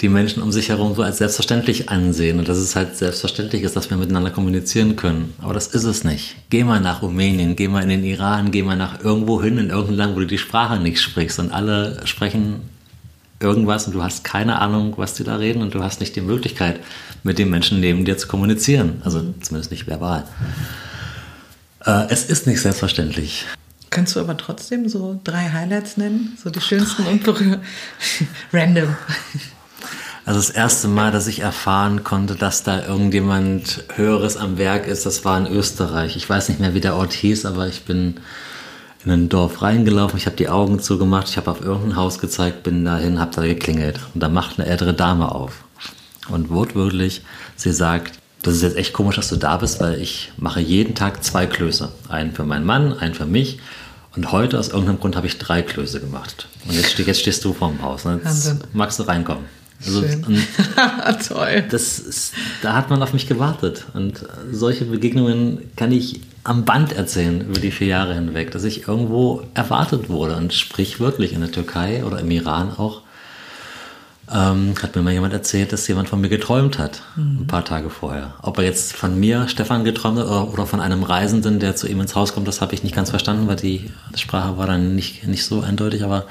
[0.00, 3.74] die Menschen um sich herum so als selbstverständlich ansehen und dass es halt selbstverständlich ist,
[3.74, 5.34] dass wir miteinander kommunizieren können.
[5.40, 6.36] Aber das ist es nicht.
[6.50, 9.70] Geh mal nach Rumänien, geh mal in den Iran, geh mal nach irgendwo hin, in
[9.70, 12.60] irgendein Land, wo du die Sprache nicht sprichst und alle sprechen
[13.40, 16.20] irgendwas und du hast keine Ahnung, was die da reden und du hast nicht die
[16.20, 16.80] Möglichkeit,
[17.22, 19.02] mit den Menschen neben dir zu kommunizieren.
[19.04, 20.24] Also zumindest nicht verbal.
[21.84, 23.46] Äh, es ist nicht selbstverständlich.
[23.90, 26.36] Kannst du aber trotzdem so drei Highlights nennen?
[26.42, 27.62] So die schönsten und berührenden?
[28.52, 28.96] Random.
[30.28, 35.06] Also das erste Mal, dass ich erfahren konnte, dass da irgendjemand Höheres am Werk ist,
[35.06, 36.16] das war in Österreich.
[36.16, 38.16] Ich weiß nicht mehr, wie der Ort hieß, aber ich bin
[39.06, 42.62] in ein Dorf reingelaufen, ich habe die Augen zugemacht, ich habe auf irgendein Haus gezeigt,
[42.62, 45.64] bin dahin, habe da geklingelt und da macht eine ältere Dame auf.
[46.28, 47.22] Und wortwörtlich,
[47.56, 50.94] sie sagt, das ist jetzt echt komisch, dass du da bist, weil ich mache jeden
[50.94, 51.90] Tag zwei Klöße.
[52.10, 53.60] Einen für meinen Mann, einen für mich.
[54.14, 56.48] Und heute aus irgendeinem Grund habe ich drei Klöße gemacht.
[56.66, 58.04] Und jetzt, jetzt stehst du vorm Haus.
[58.04, 58.20] Ne?
[58.22, 59.57] Jetzt magst du reinkommen.
[59.84, 60.02] Also,
[61.34, 61.64] Toll.
[61.70, 63.86] Das ist, da hat man auf mich gewartet.
[63.94, 68.88] Und solche Begegnungen kann ich am Band erzählen über die vier Jahre hinweg, dass ich
[68.88, 70.36] irgendwo erwartet wurde.
[70.36, 73.02] Und sprichwörtlich in der Türkei oder im Iran auch
[74.32, 77.42] ähm, hat mir mal jemand erzählt, dass jemand von mir geträumt hat, mhm.
[77.42, 78.34] ein paar Tage vorher.
[78.42, 81.88] Ob er jetzt von mir, Stefan, geträumt hat oder, oder von einem Reisenden, der zu
[81.88, 84.94] ihm ins Haus kommt, das habe ich nicht ganz verstanden, weil die Sprache war dann
[84.94, 86.26] nicht, nicht so eindeutig, aber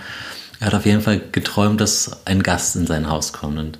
[0.60, 3.60] er hat auf jeden Fall geträumt, dass ein Gast in sein Haus kommt.
[3.60, 3.80] Und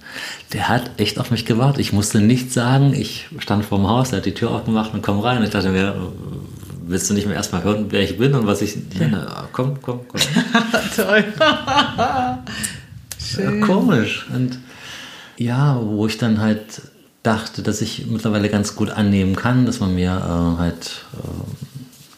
[0.54, 1.80] der hat echt auf mich gewartet.
[1.80, 2.94] Ich musste nichts sagen.
[2.94, 5.40] Ich stand vor dem Haus, er hat die Tür aufgemacht und komm rein.
[5.40, 5.96] Und ich dachte mir,
[6.86, 8.78] willst du nicht mehr erstmal hören, wer ich bin und was ich.
[9.00, 9.48] Ja.
[9.52, 10.22] Komm, komm, komm.
[10.96, 11.24] Toll.
[13.20, 13.62] Schön.
[13.62, 14.28] komisch.
[14.34, 14.60] Und
[15.38, 16.82] ja, wo ich dann halt
[17.24, 21.67] dachte, dass ich mittlerweile ganz gut annehmen kann, dass man mir äh, halt äh,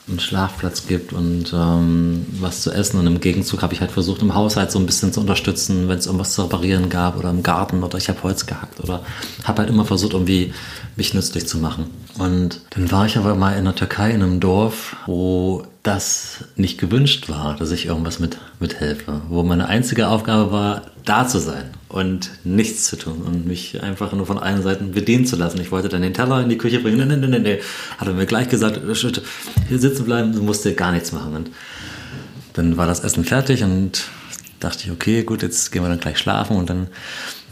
[0.09, 2.99] einen Schlafplatz gibt und ähm, was zu essen.
[2.99, 5.97] Und im Gegenzug habe ich halt versucht, im Haushalt so ein bisschen zu unterstützen, wenn
[5.97, 9.03] es irgendwas zu reparieren gab oder im Garten oder ich habe Holz gehackt oder
[9.43, 10.53] habe halt immer versucht, irgendwie
[10.95, 11.85] mich nützlich zu machen.
[12.17, 16.77] Und dann war ich aber mal in der Türkei in einem Dorf, wo das nicht
[16.79, 19.21] gewünscht war, dass ich irgendwas mit, mithelfe.
[19.29, 24.11] Wo meine einzige Aufgabe war, da zu sein und nichts zu tun und mich einfach
[24.11, 25.61] nur von allen Seiten bedienen zu lassen.
[25.61, 27.07] Ich wollte dann den Teller in die Küche bringen.
[27.07, 27.59] Nee, nee, nee, nee.
[27.97, 28.81] Hat er mir gleich gesagt,
[29.67, 31.35] hier sitzen bleiben, du musst dir gar nichts machen.
[31.35, 31.51] Und
[32.53, 34.03] dann war das Essen fertig und
[34.59, 36.87] dachte ich, okay, gut, jetzt gehen wir dann gleich schlafen und dann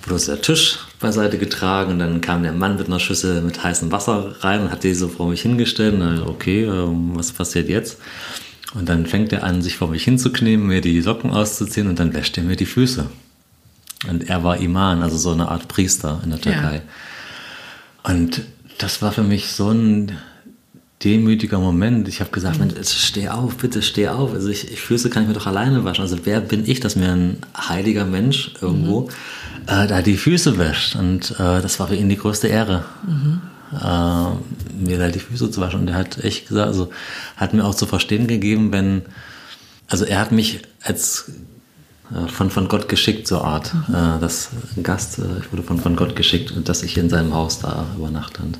[0.05, 3.91] wurde der Tisch beiseite getragen und dann kam der Mann mit einer Schüssel mit heißem
[3.91, 5.93] Wasser rein und hat die so vor mich hingestellt.
[5.93, 7.99] Und okay, ähm, was passiert jetzt?
[8.73, 12.13] Und dann fängt er an, sich vor mich hinzuknien, mir die Socken auszuziehen und dann
[12.13, 13.07] wäscht er mir die Füße.
[14.09, 16.75] Und er war Iman, also so eine Art Priester in der Türkei.
[16.75, 18.11] Ja.
[18.11, 18.41] Und
[18.77, 20.17] das war für mich so ein
[21.03, 22.07] demütiger Moment.
[22.07, 22.67] Ich habe gesagt, mhm.
[22.67, 24.33] Mensch, steh auf, bitte steh auf.
[24.33, 26.01] Also ich, ich Füße kann ich mir doch alleine waschen.
[26.01, 29.07] Also wer bin ich, dass mir ein heiliger Mensch irgendwo mhm.
[29.67, 30.95] äh, da die Füße wäscht?
[30.95, 32.83] Und äh, das war für ihn die größte Ehre.
[33.05, 33.41] Mhm.
[33.73, 35.81] Äh, mir da die Füße zu waschen.
[35.81, 36.89] Und er hat echt gesagt, also
[37.35, 39.03] hat mir auch zu verstehen gegeben, wenn,
[39.87, 41.31] also er hat mich als
[42.11, 43.73] äh, von, von Gott geschickt, so Art.
[43.73, 43.95] Mhm.
[43.95, 44.49] Äh, das
[44.81, 48.41] Gast, äh, ich wurde von, von Gott geschickt, dass ich in seinem Haus da übernachte.
[48.41, 48.57] Und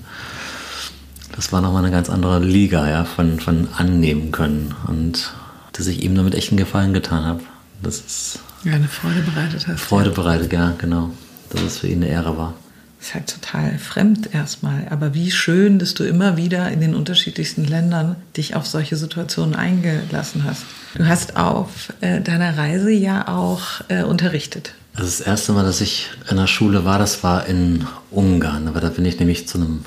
[1.38, 4.76] das war nochmal eine ganz andere Liga, ja, von, von annehmen können.
[4.88, 5.34] Und
[5.72, 7.42] dass ich ihm damit echt einen Gefallen getan habe.
[7.82, 8.40] Das ist.
[8.64, 9.80] Ja, eine Freude bereitet hast.
[9.80, 10.16] Freude ja.
[10.16, 11.12] bereitet, ja, genau.
[11.52, 12.56] Dass es für ihn eine Ehre war.
[13.00, 14.88] ist halt total fremd erstmal.
[14.90, 19.56] Aber wie schön, dass du immer wieder in den unterschiedlichsten Ländern dich auf solche Situationen
[19.56, 20.64] eingelassen hast.
[20.96, 24.74] Du hast auf äh, deiner Reise ja auch äh, unterrichtet.
[24.96, 28.68] Also das erste Mal, dass ich in der Schule war, das war in Ungarn.
[28.68, 29.86] Aber da bin ich nämlich zu einem,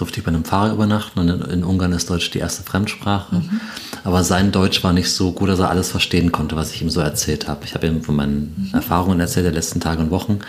[0.00, 3.36] durfte ich bei einem Pfarrer übernachten und in, in Ungarn ist Deutsch die erste Fremdsprache.
[3.36, 3.60] Mhm.
[4.04, 6.90] Aber sein Deutsch war nicht so gut, dass er alles verstehen konnte, was ich ihm
[6.90, 7.64] so erzählt habe.
[7.64, 8.74] Ich habe ihm von meinen mhm.
[8.74, 10.40] Erfahrungen erzählt der letzten Tage und Wochen.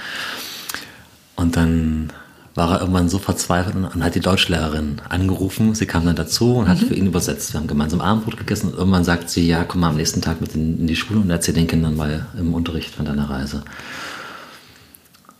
[1.35, 2.11] Und dann
[2.53, 5.73] war er irgendwann so verzweifelt und hat die Deutschlehrerin angerufen.
[5.73, 7.53] Sie kam dann dazu und hat für ihn übersetzt.
[7.53, 10.41] Wir haben gemeinsam Abendbrot gegessen und irgendwann sagt sie, ja, komm mal am nächsten Tag
[10.41, 13.63] mit in, die Schule und erzähl den Kindern mal im Unterricht von deiner Reise.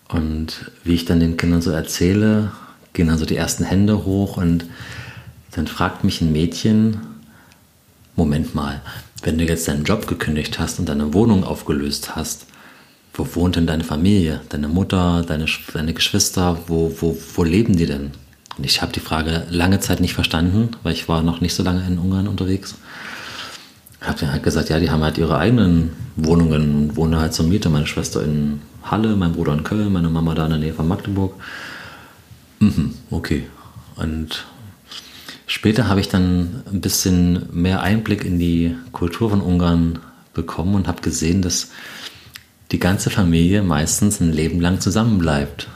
[0.08, 2.52] Und wie ich dann den Kindern so erzähle,
[2.94, 4.66] gehen dann so die ersten Hände hoch und
[5.52, 7.02] dann fragt mich ein Mädchen,
[8.16, 8.82] Moment mal,
[9.24, 12.46] wenn du jetzt deinen Job gekündigt hast und deine Wohnung aufgelöst hast,
[13.14, 17.86] wo wohnt denn deine Familie, deine Mutter, deine, deine Geschwister, wo, wo, wo leben die
[17.86, 18.12] denn?
[18.58, 21.64] Und ich habe die Frage lange Zeit nicht verstanden, weil ich war noch nicht so
[21.64, 22.76] lange in Ungarn unterwegs.
[24.02, 27.46] Ich habe halt gesagt, ja, die haben halt ihre eigenen Wohnungen und wohnen halt zur
[27.46, 27.70] Miete.
[27.70, 30.88] Meine Schwester in Halle, mein Bruder in Köln, meine Mama da in der Nähe von
[30.88, 31.34] Magdeburg.
[32.62, 33.48] Mhm, okay.
[33.96, 34.46] Und
[35.48, 40.00] später habe ich dann ein bisschen mehr Einblick in die Kultur von Ungarn
[40.34, 41.70] bekommen und habe gesehen, dass
[42.72, 45.68] die ganze Familie meistens ein Leben lang zusammenbleibt.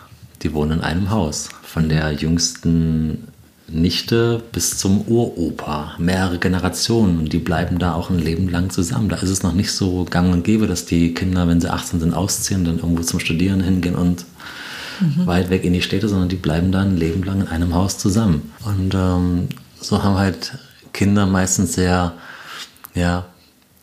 [0.43, 1.49] Die wohnen in einem Haus.
[1.63, 3.27] Von der jüngsten
[3.67, 5.95] Nichte bis zum Uropa.
[5.97, 7.17] Mehrere Generationen.
[7.17, 9.09] Und die bleiben da auch ein Leben lang zusammen.
[9.09, 11.99] Da ist es noch nicht so gang und gäbe, dass die Kinder, wenn sie 18
[11.99, 14.25] sind, ausziehen, dann irgendwo zum Studieren hingehen und
[14.99, 15.25] mhm.
[15.27, 17.97] weit weg in die Städte, sondern die bleiben da ein Leben lang in einem Haus
[17.97, 18.51] zusammen.
[18.65, 20.53] Und ähm, so haben halt
[20.93, 22.13] Kinder meistens sehr,
[22.93, 23.25] ja,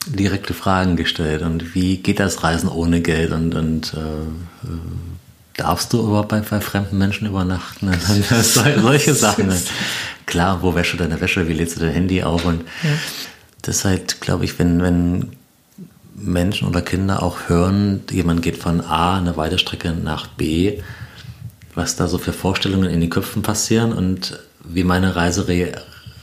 [0.06, 1.42] direkte Fragen gestellt.
[1.42, 3.32] Und wie geht das Reisen ohne Geld?
[3.32, 3.98] Und, und äh,
[4.66, 4.78] äh
[5.54, 7.92] darfst du überhaupt bei, bei fremden Menschen übernachten?
[8.42, 9.52] solche Sachen.
[10.26, 11.46] Klar, wo wäschst du deine Wäsche?
[11.46, 12.44] Wie lädst du dein Handy auf?
[12.44, 12.90] Und ja.
[13.62, 15.32] das ist halt, glaube ich, wenn, wenn
[16.14, 20.80] Menschen oder Kinder auch hören, jemand geht von A eine weite Strecke nach B,
[21.74, 25.72] was da so für Vorstellungen in den Köpfen passieren und wie meine Reise re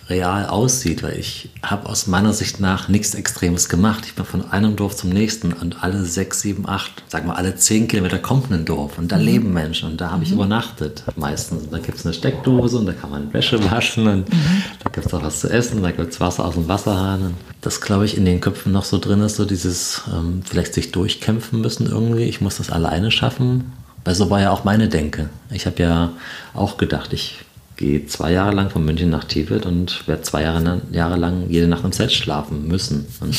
[0.10, 4.06] real aussieht, weil ich habe aus meiner Sicht nach nichts Extremes gemacht.
[4.06, 7.56] Ich bin von einem Dorf zum nächsten und alle sechs, sieben, acht, sagen wir alle
[7.56, 9.24] zehn Kilometer kommt ein Dorf und da mhm.
[9.24, 10.38] leben Menschen und da habe ich mhm.
[10.38, 11.66] übernachtet meistens.
[11.66, 14.64] Und da gibt es eine Steckdose und da kann man Wäsche waschen und mhm.
[14.84, 17.22] da gibt es auch was zu essen, da gibt es Wasser aus dem Wasserhahn.
[17.22, 20.74] Und das, glaube ich, in den Köpfen noch so drin ist, so dieses ähm, vielleicht
[20.74, 22.24] sich durchkämpfen müssen irgendwie.
[22.24, 23.74] Ich muss das alleine schaffen.
[24.04, 25.30] Weil so war ja auch meine Denke.
[25.52, 26.12] Ich habe ja
[26.54, 27.40] auch gedacht, ich
[27.76, 31.68] gehe zwei Jahre lang von München nach Tibet und werde zwei Jahre, Jahre lang jede
[31.68, 33.06] Nacht im Zelt schlafen müssen.
[33.22, 33.38] Und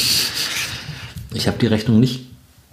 [1.35, 2.27] ich habe die Rechnung nicht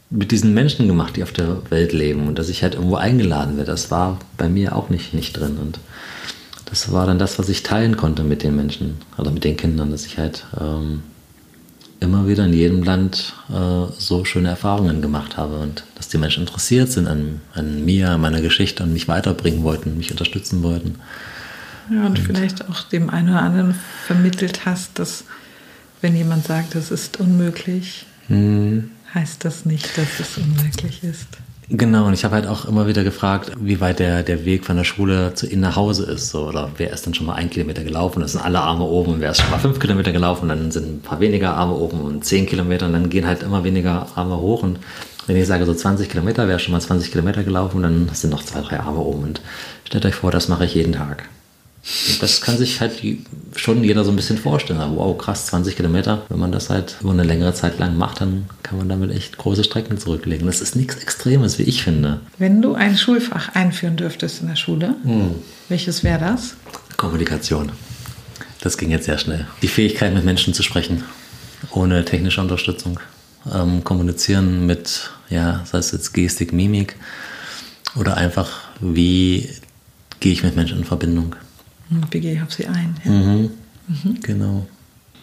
[0.09, 3.57] mit diesen Menschen gemacht, die auf der Welt leben und dass ich halt irgendwo eingeladen
[3.57, 3.71] werde.
[3.71, 5.57] Das war bei mir auch nicht, nicht drin.
[5.61, 5.79] Und
[6.65, 9.91] das war dann das, was ich teilen konnte mit den Menschen oder mit den Kindern,
[9.91, 11.03] dass ich halt ähm,
[11.99, 16.41] immer wieder in jedem Land äh, so schöne Erfahrungen gemacht habe und dass die Menschen
[16.41, 20.95] interessiert sind an, an mir, meiner Geschichte und mich weiterbringen wollten, mich unterstützen wollten.
[21.89, 23.75] Ja, und, und vielleicht auch dem einen oder anderen
[24.05, 25.23] vermittelt hast, dass
[26.01, 28.91] wenn jemand sagt, es ist unmöglich, hm.
[29.13, 31.27] heißt das nicht, dass es unmöglich ist.
[31.70, 34.78] Genau, und ich habe halt auch immer wieder gefragt, wie weit der, der Weg von
[34.78, 36.30] der Schule zu Ihnen nach Hause ist.
[36.30, 39.20] So, oder wer ist dann schon mal ein Kilometer gelaufen, das sind alle Arme oben,
[39.20, 42.24] wer ist schon mal fünf Kilometer gelaufen, dann sind ein paar weniger Arme oben und
[42.24, 44.63] zehn Kilometer und dann gehen halt immer weniger Arme hoch.
[44.63, 44.80] Und
[45.26, 48.30] wenn ich sage so 20 Kilometer, wer ist schon mal 20 Kilometer gelaufen, dann sind
[48.30, 49.24] noch zwei, drei Arme oben.
[49.24, 49.41] Und
[49.84, 51.28] stellt euch vor, das mache ich jeden Tag.
[52.19, 53.01] Das kann sich halt
[53.55, 54.79] schon jeder so ein bisschen vorstellen.
[54.95, 56.25] Wow, krass, 20 Kilometer.
[56.27, 59.38] Wenn man das halt über eine längere Zeit lang macht, dann kann man damit echt
[59.38, 60.47] große Strecken zurücklegen.
[60.47, 62.19] Das ist nichts Extremes, wie ich finde.
[62.38, 65.35] Wenn du ein Schulfach einführen dürftest in der Schule, hm.
[65.69, 66.55] welches wäre das?
[66.97, 67.71] Kommunikation.
[68.59, 69.47] Das ging jetzt sehr schnell.
[69.61, 71.03] Die Fähigkeit, mit Menschen zu sprechen,
[71.71, 72.99] ohne technische Unterstützung.
[73.53, 76.97] Ähm, kommunizieren mit, ja, sei es jetzt Gestik, Mimik
[77.95, 79.49] oder einfach, wie
[80.19, 81.35] gehe ich mit Menschen in Verbindung.
[82.11, 82.95] Wie gehe ich auf sie ein?
[83.03, 83.11] Ja.
[83.11, 83.51] Mhm.
[83.88, 84.21] Mhm.
[84.21, 84.67] Genau.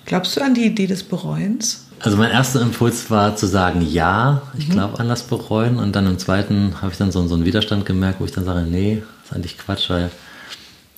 [0.07, 1.87] Glaubst du an die Idee des Bereuens?
[2.01, 4.73] Also mein erster Impuls war zu sagen, ja, ich mhm.
[4.73, 5.79] glaube an das Bereuen.
[5.79, 8.45] Und dann im zweiten habe ich dann so, so einen Widerstand gemerkt, wo ich dann
[8.45, 10.11] sage, nee, das ist eigentlich Quatsch, weil,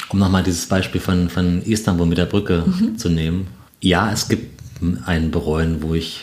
[0.09, 2.99] um nochmal dieses Beispiel von, von Istanbul mit der Brücke mhm.
[2.99, 3.47] zu nehmen.
[3.81, 4.57] Ja, es gibt
[5.07, 6.23] ein Bereuen, wo ich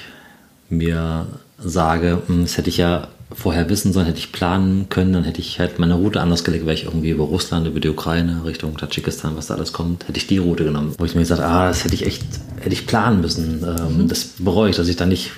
[0.69, 1.27] mir
[1.57, 5.41] sage, hm, das hätte ich ja vorher wissen sollen, hätte ich planen können, dann hätte
[5.41, 8.77] ich halt meine Route anders gelegt, weil ich irgendwie über Russland, über die Ukraine, Richtung
[8.77, 10.93] Tadschikistan, was da alles kommt, hätte ich die Route genommen.
[10.97, 12.23] Wo ich mir gesagt ah, das hätte ich echt,
[12.59, 13.63] hätte ich planen müssen.
[13.63, 14.07] Ähm, mhm.
[14.07, 15.31] Das bereue ich, dass ich da nicht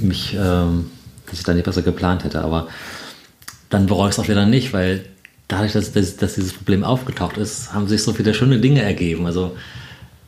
[0.00, 0.90] mich, ähm,
[1.26, 2.40] dass ich da nicht besser geplant hätte.
[2.42, 2.68] Aber
[3.70, 5.04] dann bereue ich es auch wieder nicht, weil
[5.48, 9.26] dadurch, dass, dass, dass, dieses Problem aufgetaucht ist, haben sich so viele schöne Dinge ergeben.
[9.26, 9.56] Also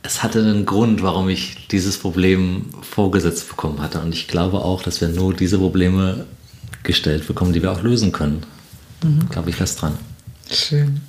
[0.03, 3.99] es hatte einen Grund, warum ich dieses Problem vorgesetzt bekommen hatte.
[3.99, 6.25] Und ich glaube auch, dass wir nur diese Probleme
[6.89, 8.41] gestellt bekommen, die wir auch lösen können.
[9.03, 9.29] Mhm.
[9.29, 9.95] Glaube ich fest dran.
[10.51, 11.01] Schön.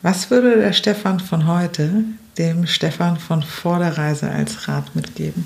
[0.00, 2.04] Was würde der Stefan von heute
[2.38, 5.44] dem Stefan von vor der Reise als Rat mitgeben?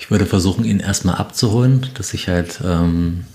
[0.00, 3.26] Ich würde versuchen, ihn erstmal abzuholen, dass ich halt ähm,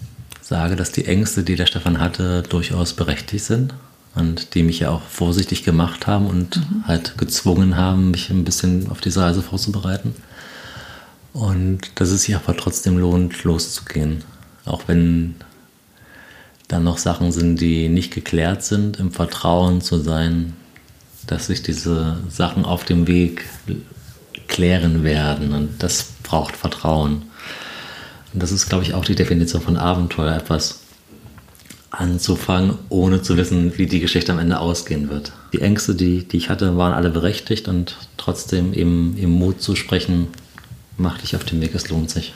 [0.41, 3.73] sage, dass die Ängste, die der Stefan hatte, durchaus berechtigt sind
[4.13, 6.83] und die mich ja auch vorsichtig gemacht haben und mhm.
[6.85, 10.15] halt gezwungen haben, mich ein bisschen auf diese Reise vorzubereiten.
[11.31, 14.23] Und dass es sich aber trotzdem lohnt, loszugehen.
[14.68, 15.36] Auch wenn
[16.68, 20.53] dann noch Sachen sind, die nicht geklärt sind, im Vertrauen zu sein,
[21.26, 23.45] dass sich diese Sachen auf dem Weg
[24.47, 25.53] klären werden.
[25.53, 27.24] Und das braucht Vertrauen.
[28.34, 30.82] Und das ist, glaube ich, auch die Definition von Abenteuer, etwas
[31.89, 35.32] anzufangen, ohne zu wissen, wie die Geschichte am Ende ausgehen wird.
[35.53, 39.76] Die Ängste, die, die ich hatte, waren alle berechtigt und trotzdem eben im Mut zu
[39.76, 40.28] sprechen,
[40.97, 42.34] macht dich auf dem Weg, es lohnt sich.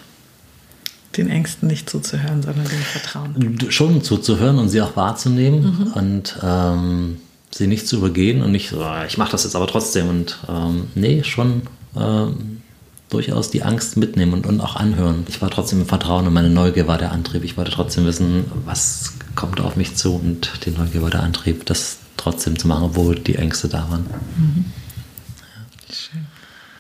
[1.18, 3.57] Den Ängsten nicht zuzuhören, sondern dem Vertrauen.
[3.70, 5.93] Schon zuzuhören und sie auch wahrzunehmen mhm.
[5.93, 7.18] und ähm,
[7.51, 10.07] sie nicht zu übergehen und nicht so, ich mache das jetzt aber trotzdem.
[10.07, 11.64] Und ähm, nee, schon
[11.95, 12.62] ähm,
[13.09, 15.26] durchaus die Angst mitnehmen und, und auch anhören.
[15.28, 17.43] Ich war trotzdem im Vertrauen und meine Neugier war der Antrieb.
[17.43, 21.66] Ich wollte trotzdem wissen, was kommt auf mich zu und die Neugier war der Antrieb,
[21.66, 24.05] das trotzdem zu machen, obwohl die Ängste da waren.
[24.38, 24.66] Mhm.
[25.39, 25.93] Ja.
[25.93, 26.28] Schön.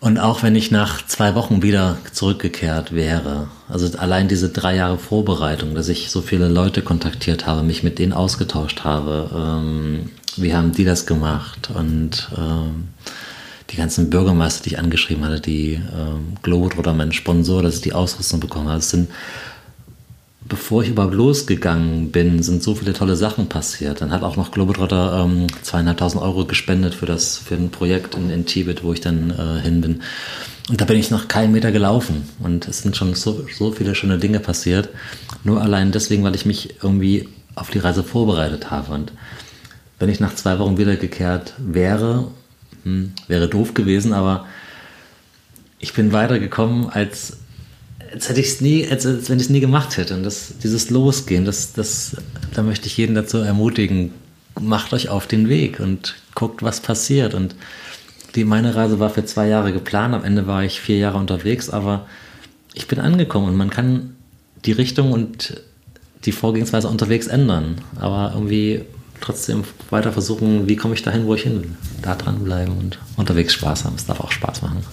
[0.01, 4.97] Und auch wenn ich nach zwei Wochen wieder zurückgekehrt wäre, also allein diese drei Jahre
[4.97, 10.55] Vorbereitung, dass ich so viele Leute kontaktiert habe, mich mit denen ausgetauscht habe, ähm, wie
[10.55, 11.69] haben die das gemacht?
[11.75, 12.87] Und ähm,
[13.69, 17.93] die ganzen Bürgermeister, die ich angeschrieben hatte, die ähm, Globetrotter, mein Sponsor, dass ich die
[17.93, 19.07] Ausrüstung bekommen habe, das sind
[20.51, 24.01] bevor ich überhaupt losgegangen bin, sind so viele tolle Sachen passiert.
[24.01, 28.29] Dann hat auch noch Globetrotter ähm, zweieinhalbtausend Euro gespendet für das für ein Projekt in,
[28.29, 30.01] in Tibet, wo ich dann äh, hin bin.
[30.69, 32.27] Und da bin ich noch keinen Meter gelaufen.
[32.39, 34.89] Und es sind schon so, so viele schöne Dinge passiert.
[35.45, 38.93] Nur allein deswegen, weil ich mich irgendwie auf die Reise vorbereitet habe.
[38.93, 39.13] Und
[39.99, 42.27] wenn ich nach zwei Wochen wiedergekehrt wäre,
[42.83, 44.47] hm, wäre doof gewesen, aber
[45.79, 47.37] ich bin weitergekommen, als,
[48.13, 50.15] als hätte ich es nie, als, als wenn ich es nie gemacht hätte.
[50.15, 52.17] Und das, dieses Losgehen, das, das,
[52.53, 54.11] da möchte ich jeden dazu ermutigen,
[54.59, 57.33] macht euch auf den Weg und guckt, was passiert.
[57.33, 57.55] Und
[58.35, 61.69] die, meine Reise war für zwei Jahre geplant, am Ende war ich vier Jahre unterwegs,
[61.69, 62.05] aber
[62.73, 64.15] ich bin angekommen und man kann
[64.65, 65.61] die Richtung und
[66.25, 67.81] die Vorgehensweise unterwegs ändern.
[67.99, 68.83] Aber irgendwie
[69.21, 71.75] trotzdem weiter versuchen, wie komme ich dahin, wo ich hin will.
[72.01, 73.95] Da dranbleiben und unterwegs Spaß haben.
[73.95, 74.83] Es darf auch Spaß machen.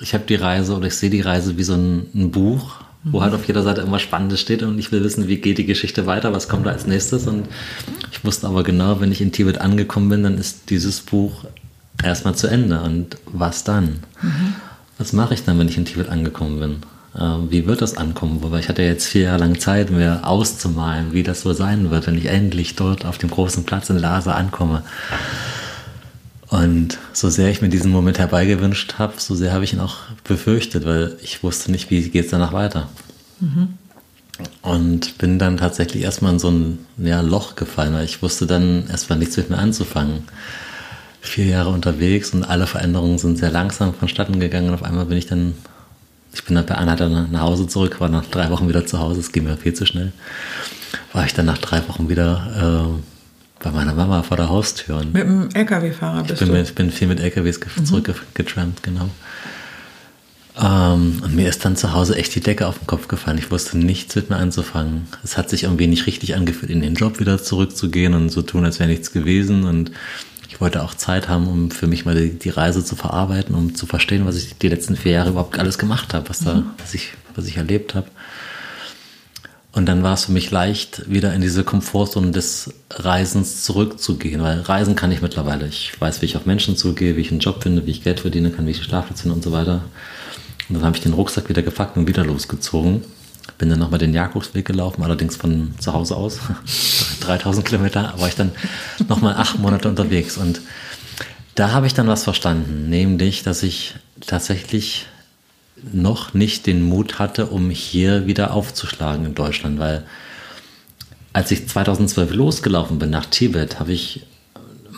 [0.00, 3.18] Ich habe die Reise oder ich sehe die Reise wie so ein, ein Buch, wo
[3.18, 3.22] mhm.
[3.22, 6.06] halt auf jeder Seite immer Spannendes steht und ich will wissen, wie geht die Geschichte
[6.06, 7.26] weiter, was kommt da als nächstes.
[7.26, 7.48] Und
[8.12, 11.44] ich wusste aber genau, wenn ich in Tibet angekommen bin, dann ist dieses Buch
[12.02, 12.80] erstmal zu Ende.
[12.80, 14.00] Und was dann?
[14.22, 14.54] Mhm.
[14.98, 16.76] Was mache ich dann, wenn ich in Tibet angekommen bin?
[17.18, 18.42] Ähm, wie wird das ankommen?
[18.42, 22.06] Wobei ich hatte jetzt vier Jahre lang Zeit, mir auszumalen, wie das so sein wird,
[22.06, 24.82] wenn ich endlich dort auf dem großen Platz in Lhasa ankomme.
[26.50, 29.96] Und so sehr ich mir diesen Moment herbeigewünscht habe, so sehr habe ich ihn auch
[30.24, 32.88] befürchtet, weil ich wusste nicht, wie geht es danach weiter.
[33.40, 33.74] Mhm.
[34.62, 38.86] Und bin dann tatsächlich erstmal in so ein ja, Loch gefallen, weil ich wusste dann
[38.88, 40.22] erstmal nichts mit mir anzufangen.
[41.20, 45.18] Vier Jahre unterwegs und alle Veränderungen sind sehr langsam vonstatten gegangen und auf einmal bin
[45.18, 45.54] ich dann
[46.32, 49.20] ich bin dann bei Anna nach Hause zurück, war nach drei Wochen wieder zu Hause,
[49.20, 50.12] es ging mir viel zu schnell.
[51.12, 53.17] War ich dann nach drei Wochen wieder äh,
[53.60, 55.04] bei meiner Mama vor der Haustür.
[55.04, 56.62] Mit dem LKW-Fahrer bist ich bin, du?
[56.62, 57.84] ich bin viel mit LKWs mhm.
[57.84, 59.10] zurückgetrampt, genau.
[60.60, 63.38] Ähm, und mir ist dann zu Hause echt die Decke auf den Kopf gefallen.
[63.38, 65.06] Ich wusste nichts mit mir anzufangen.
[65.22, 68.64] Es hat sich irgendwie nicht richtig angefühlt, in den Job wieder zurückzugehen und so tun,
[68.64, 69.64] als wäre nichts gewesen.
[69.64, 69.92] Und
[70.48, 73.74] ich wollte auch Zeit haben, um für mich mal die, die, Reise zu verarbeiten, um
[73.74, 76.70] zu verstehen, was ich die letzten vier Jahre überhaupt alles gemacht habe, was, da, mhm.
[76.78, 78.08] was, ich, was ich erlebt habe.
[79.78, 84.62] Und dann war es für mich leicht, wieder in diese Komfortzone des Reisens zurückzugehen, weil
[84.62, 85.68] Reisen kann ich mittlerweile.
[85.68, 88.18] Ich weiß, wie ich auf Menschen zugehe, wie ich einen Job finde, wie ich Geld
[88.18, 89.84] verdienen kann, wie ich Schlafplatz finde und so weiter.
[90.68, 93.04] Und dann habe ich den Rucksack wieder gepackt und wieder losgezogen.
[93.58, 96.40] Bin dann nochmal den Jakobsweg gelaufen, allerdings von zu Hause aus.
[97.20, 98.50] 3000 Kilometer war ich dann
[99.08, 100.38] nochmal acht Monate unterwegs.
[100.38, 100.60] Und
[101.54, 103.94] da habe ich dann was verstanden, nämlich, dass ich
[104.26, 105.06] tatsächlich
[105.92, 110.04] noch nicht den Mut hatte, um hier wieder aufzuschlagen in Deutschland, weil
[111.32, 114.26] als ich 2012 losgelaufen bin nach Tibet, habe ich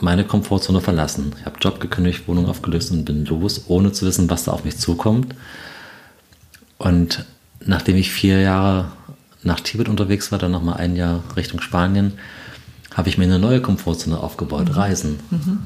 [0.00, 1.34] meine Komfortzone verlassen.
[1.38, 4.64] Ich habe Job gekündigt, Wohnung aufgelöst und bin los, ohne zu wissen, was da auf
[4.64, 5.34] mich zukommt.
[6.78, 7.26] Und
[7.64, 8.92] nachdem ich vier Jahre
[9.42, 12.14] nach Tibet unterwegs war, dann nochmal ein Jahr Richtung Spanien,
[12.94, 14.74] habe ich mir eine neue Komfortzone aufgebaut, mhm.
[14.74, 15.20] Reisen.
[15.30, 15.58] Mhm.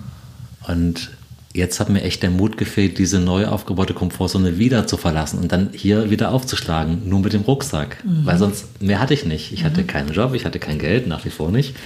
[0.66, 1.10] Und
[1.54, 5.52] jetzt hat mir echt der Mut gefehlt, diese neu aufgebaute Komfortzone wieder zu verlassen und
[5.52, 8.04] dann hier wieder aufzuschlagen, nur mit dem Rucksack.
[8.04, 8.26] Mhm.
[8.26, 9.52] Weil sonst mehr hatte ich nicht.
[9.52, 9.86] Ich hatte mhm.
[9.86, 11.76] keinen Job, ich hatte kein Geld, nach wie vor nicht.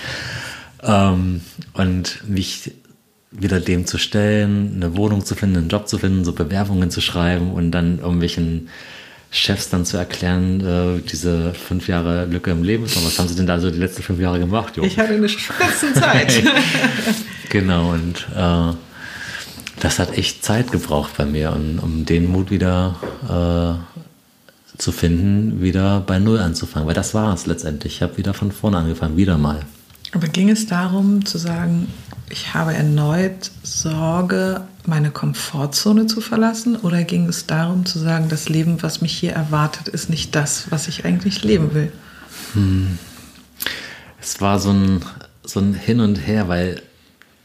[0.83, 1.43] Ähm,
[1.75, 2.73] und mich
[3.31, 7.03] wieder dem zu stellen, eine Wohnung zu finden, einen Job zu finden, so Bewerbungen zu
[7.03, 8.71] schreiben und dann irgendwelchen
[9.31, 12.85] Chefs dann zu erklären, äh, diese fünf Jahre Lücke im Leben.
[12.85, 14.79] Was haben sie denn da so die letzten fünf Jahre gemacht?
[14.79, 14.85] Jo?
[14.85, 16.43] Ich hatte eine Spitzenzeit.
[17.51, 18.73] genau, und äh,
[19.81, 25.63] das hat echt Zeit gebraucht bei mir, um, um den Mut wieder äh, zu finden,
[25.63, 26.87] wieder bei Null anzufangen.
[26.87, 27.97] Weil das war es letztendlich.
[27.97, 29.61] Ich habe wieder von vorne angefangen, wieder mal.
[30.13, 31.89] Aber ging es darum zu sagen,
[32.31, 36.77] ich habe erneut Sorge, meine Komfortzone zu verlassen?
[36.77, 40.71] Oder ging es darum zu sagen, das Leben, was mich hier erwartet, ist nicht das,
[40.71, 41.93] was ich eigentlich leben will?
[42.55, 42.99] Hm.
[44.21, 45.05] Es war so ein,
[45.45, 46.83] so ein Hin und Her, weil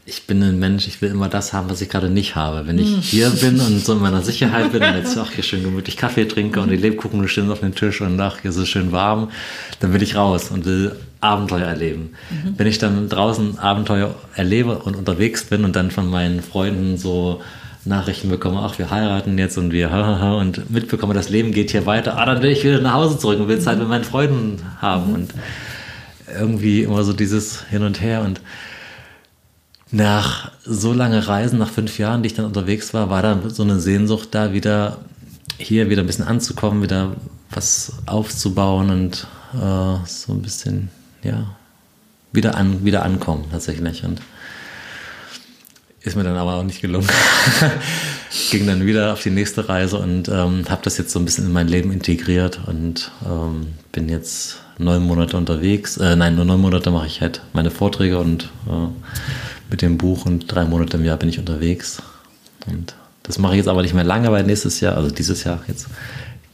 [0.06, 2.68] ich bin ein Mensch, ich will immer das haben, was ich gerade nicht habe.
[2.68, 3.01] Wenn ich hm.
[3.01, 6.26] hier bin und so in meiner Sicherheit bin und jetzt auch hier schön gemütlich Kaffee
[6.26, 9.32] trinke und die Lebkuchen stehen auf dem Tisch und ach, hier ist es schön warm,
[9.80, 12.12] dann will ich raus und will Abenteuer erleben.
[12.30, 12.56] Mhm.
[12.58, 17.41] Wenn ich dann draußen Abenteuer erlebe und unterwegs bin und dann von meinen Freunden so
[17.86, 19.89] Nachrichten bekomme, ach, wir heiraten jetzt und wir
[20.38, 23.39] und mitbekomme, das Leben geht hier weiter, ah, dann will ich wieder nach Hause zurück
[23.39, 25.14] und will Zeit mit meinen Freunden haben mhm.
[25.16, 25.34] und
[26.38, 28.41] irgendwie immer so dieses Hin und Her und
[29.93, 33.61] nach so lange Reisen, nach fünf Jahren, die ich dann unterwegs war, war dann so
[33.61, 34.97] eine Sehnsucht da, wieder
[35.59, 37.15] hier wieder ein bisschen anzukommen, wieder
[37.51, 40.89] was aufzubauen und äh, so ein bisschen,
[41.21, 41.45] ja,
[42.31, 44.03] wieder, an, wieder ankommen tatsächlich.
[44.03, 44.19] Und
[46.01, 47.07] ist mir dann aber auch nicht gelungen.
[48.49, 51.45] Ging dann wieder auf die nächste Reise und ähm, habe das jetzt so ein bisschen
[51.45, 55.97] in mein Leben integriert und ähm, bin jetzt neun Monate unterwegs.
[55.97, 58.87] Äh, nein, nur neun Monate mache ich halt meine Vorträge und äh,
[59.70, 62.01] mit dem Buch und drei Monate im Jahr bin ich unterwegs.
[62.68, 65.64] Und das mache ich jetzt aber nicht mehr lange, weil nächstes Jahr, also dieses Jahr
[65.68, 65.88] jetzt,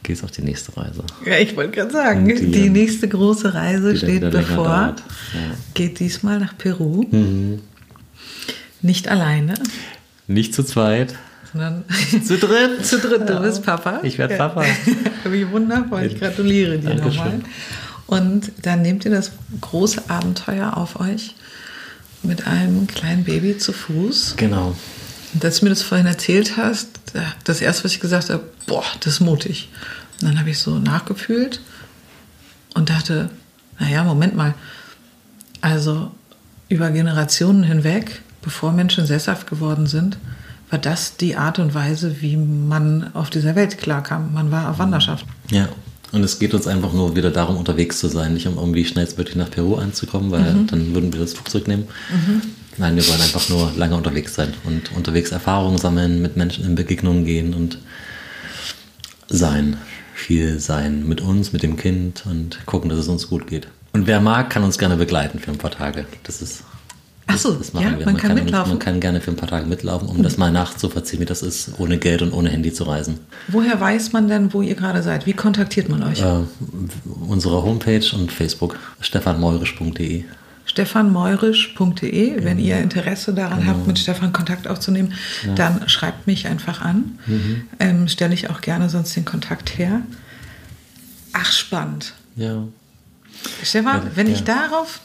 [0.02, 1.04] geht es auf die nächste Reise.
[1.26, 4.66] Ja, ich wollte gerade sagen, die, die, nächste große Reise steht bevor.
[4.66, 4.94] Ja.
[5.74, 7.04] Geht diesmal nach Peru.
[7.10, 7.60] Mhm.
[8.82, 9.54] Nicht alleine.
[10.26, 11.14] Nicht zu zweit.
[11.52, 11.84] Sondern
[12.24, 12.86] zu dritt.
[12.86, 14.00] zu dritt, du bist Papa.
[14.02, 14.64] Ich werde Papa.
[15.24, 17.40] Wie wundervoll, ich gratuliere dir nochmal.
[18.06, 21.34] Und dann nehmt ihr das große Abenteuer auf euch
[22.22, 24.34] mit einem kleinen Baby zu Fuß.
[24.36, 24.76] Genau.
[25.32, 26.88] Und als du mir das vorhin erzählt hast,
[27.44, 29.68] das erste, was ich gesagt habe, boah, das ist mutig.
[30.20, 31.60] Und dann habe ich so nachgefühlt
[32.74, 33.30] und dachte,
[33.78, 34.54] naja, Moment mal.
[35.60, 36.10] Also
[36.68, 40.18] über Generationen hinweg, bevor Menschen sesshaft geworden sind,
[40.70, 44.32] war das die Art und Weise, wie man auf dieser Welt klarkam.
[44.32, 45.26] Man war auf Wanderschaft.
[45.50, 45.68] Ja,
[46.12, 49.36] und es geht uns einfach nur wieder darum, unterwegs zu sein, nicht um irgendwie schnellstmöglich
[49.36, 50.66] nach Peru anzukommen, weil mhm.
[50.66, 51.84] dann würden wir das Flugzeug nehmen.
[52.10, 52.42] Mhm.
[52.78, 56.74] Nein, wir wollen einfach nur lange unterwegs sein und unterwegs Erfahrungen sammeln, mit Menschen in
[56.74, 57.78] Begegnungen gehen und
[59.28, 59.76] sein,
[60.14, 63.68] viel sein mit uns, mit dem Kind und gucken, dass es uns gut geht.
[63.92, 66.06] Und wer mag, kann uns gerne begleiten für ein paar Tage.
[66.24, 66.64] Das ist
[67.32, 68.04] Ach so, das machen ja, wir.
[68.04, 68.70] Man, man kann, kann, mitlaufen.
[68.70, 70.22] Man kann gerne für ein paar Tage mitlaufen, um mhm.
[70.22, 73.18] das mal nachzuvollziehen, wie das ist, ohne Geld und ohne Handy zu reisen.
[73.48, 75.26] Woher weiß man denn, wo ihr gerade seid?
[75.26, 76.20] Wie kontaktiert man euch?
[76.20, 76.40] Äh,
[77.28, 80.24] unsere Homepage und Facebook, stefanmeurisch.de
[80.66, 82.44] stefanmeurisch.de.
[82.44, 83.72] Wenn ihr Interesse daran genau.
[83.72, 85.14] habt, mit Stefan Kontakt aufzunehmen,
[85.44, 85.54] ja.
[85.54, 87.18] dann schreibt mich einfach an.
[87.26, 87.62] Mhm.
[87.80, 90.02] Ähm, Stelle ich auch gerne sonst den Kontakt her.
[91.32, 92.14] Ach, spannend.
[92.36, 92.64] Ja.
[93.64, 95.00] Stefan, ja, wenn ich darauf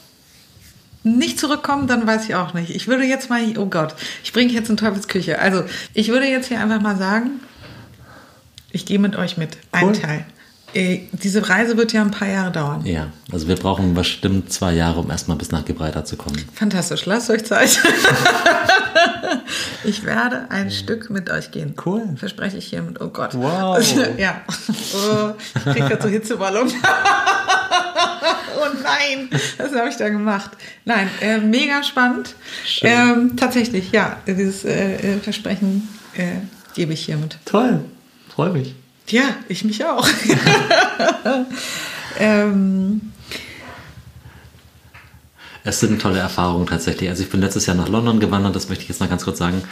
[1.06, 2.70] nicht zurückkommen, dann weiß ich auch nicht.
[2.70, 3.94] Ich würde jetzt mal, oh Gott,
[4.24, 5.38] ich bringe jetzt in Teufelsküche.
[5.38, 7.40] Also, ich würde jetzt hier einfach mal sagen,
[8.72, 9.56] ich gehe mit euch mit.
[9.72, 9.90] Cool.
[9.90, 10.26] Ein Teil.
[10.76, 12.84] Äh, diese Reise wird ja ein paar Jahre dauern.
[12.84, 16.36] Ja, also wir brauchen bestimmt zwei Jahre, um erstmal bis nach Gibraltar zu kommen.
[16.52, 17.80] Fantastisch, lasst euch Zeit.
[19.84, 20.70] ich werde ein.
[20.70, 21.74] Stück mit euch gehen.
[21.82, 22.02] Cool.
[22.16, 23.00] Verspreche ich hiermit.
[23.00, 23.30] Oh Gott.
[23.32, 23.82] Wow.
[24.18, 24.42] ja.
[24.68, 26.68] Oh, ich kriege gerade so Hitzeballon.
[26.68, 26.72] oh
[28.82, 30.50] nein, was habe ich da gemacht?
[30.84, 32.34] Nein, äh, mega spannend.
[32.82, 36.40] Ähm, tatsächlich, ja, dieses äh, äh, Versprechen äh,
[36.74, 37.38] gebe ich hiermit.
[37.46, 37.80] Toll,
[38.28, 38.74] freue mich.
[39.08, 40.06] Ja, ich mich auch.
[42.18, 43.12] ähm,
[45.64, 47.08] es sind tolle Erfahrungen tatsächlich.
[47.08, 49.38] Also ich bin letztes Jahr nach London gewandert, das möchte ich jetzt noch ganz kurz
[49.38, 49.62] sagen.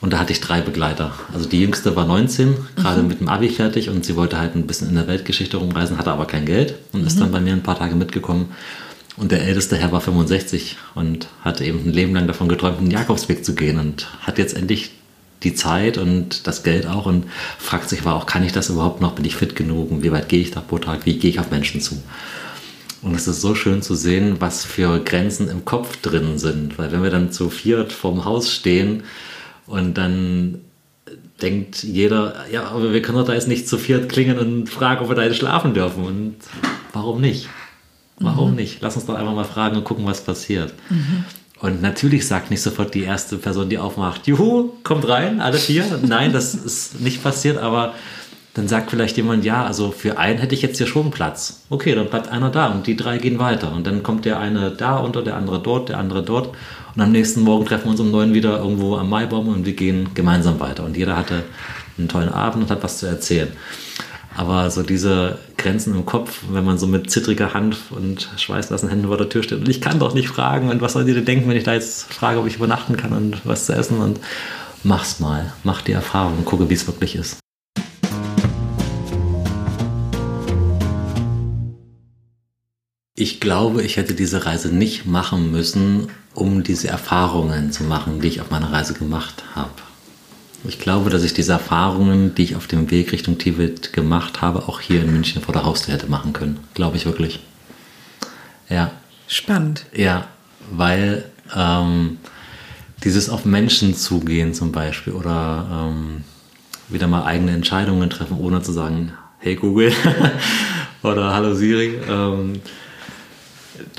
[0.00, 1.12] Und da hatte ich drei Begleiter.
[1.32, 3.08] Also die jüngste war 19, gerade mhm.
[3.08, 6.12] mit dem Abi fertig und sie wollte halt ein bisschen in der Weltgeschichte rumreisen, hatte
[6.12, 7.06] aber kein Geld und mhm.
[7.06, 8.52] ist dann bei mir ein paar Tage mitgekommen.
[9.16, 12.90] Und der älteste Herr war 65 und hatte eben ein Leben lang davon geträumt, einen
[12.90, 14.90] Jakobsweg zu gehen und hat jetzt endlich
[15.42, 17.26] die Zeit und das Geld auch und
[17.58, 19.12] fragt sich aber auch, kann ich das überhaupt noch?
[19.12, 19.90] Bin ich fit genug?
[19.90, 21.06] Und wie weit gehe ich da pro Tag?
[21.06, 22.02] Wie gehe ich auf Menschen zu?
[23.02, 26.78] Und es ist so schön zu sehen, was für Grenzen im Kopf drin sind.
[26.78, 29.04] Weil wenn wir dann zu viert vorm Haus stehen
[29.66, 30.60] und dann
[31.42, 35.02] denkt jeder, ja, aber wir können doch da jetzt nicht zu viert klingen und fragen,
[35.02, 36.04] ob wir da jetzt schlafen dürfen.
[36.04, 36.36] Und
[36.92, 37.48] warum nicht?
[38.18, 38.56] Warum mhm.
[38.56, 38.78] nicht?
[38.80, 40.72] Lass uns doch einfach mal fragen und gucken, was passiert.
[40.88, 41.24] Mhm.
[41.60, 45.84] Und natürlich sagt nicht sofort die erste Person, die aufmacht, Juhu, kommt rein, alle vier.
[46.06, 47.94] Nein, das ist nicht passiert, aber
[48.56, 51.62] dann sagt vielleicht jemand, ja, also für einen hätte ich jetzt hier schon Platz.
[51.68, 53.72] Okay, dann bleibt einer da und die drei gehen weiter.
[53.72, 56.54] Und dann kommt der eine da unter, der andere dort, der andere dort.
[56.94, 59.74] Und am nächsten Morgen treffen wir uns um neun wieder irgendwo am Maibaum und wir
[59.74, 60.84] gehen gemeinsam weiter.
[60.84, 61.44] Und jeder hatte
[61.98, 63.48] einen tollen Abend und hat was zu erzählen.
[64.36, 69.06] Aber so diese Grenzen im Kopf, wenn man so mit zittriger Hand und schweißnassen Händen
[69.06, 71.24] vor der Tür steht und ich kann doch nicht fragen und was soll die denn
[71.24, 74.20] denken, wenn ich da jetzt frage, ob ich übernachten kann und was zu essen und
[74.82, 77.38] mach's mal, mach die Erfahrung und gucke, wie es wirklich ist.
[83.18, 88.28] Ich glaube, ich hätte diese Reise nicht machen müssen, um diese Erfahrungen zu machen, die
[88.28, 89.70] ich auf meiner Reise gemacht habe.
[90.68, 94.68] Ich glaube, dass ich diese Erfahrungen, die ich auf dem Weg Richtung Tibet gemacht habe,
[94.68, 96.58] auch hier in München vor der Haustür hätte machen können.
[96.74, 97.40] Glaube ich wirklich.
[98.68, 98.90] Ja.
[99.28, 99.86] Spannend.
[99.94, 100.28] Ja,
[100.70, 102.18] weil ähm,
[103.04, 106.24] dieses auf Menschen zugehen zum Beispiel oder ähm,
[106.88, 109.92] wieder mal eigene Entscheidungen treffen, ohne zu sagen, hey Google
[111.02, 112.60] oder hallo Siri, ähm,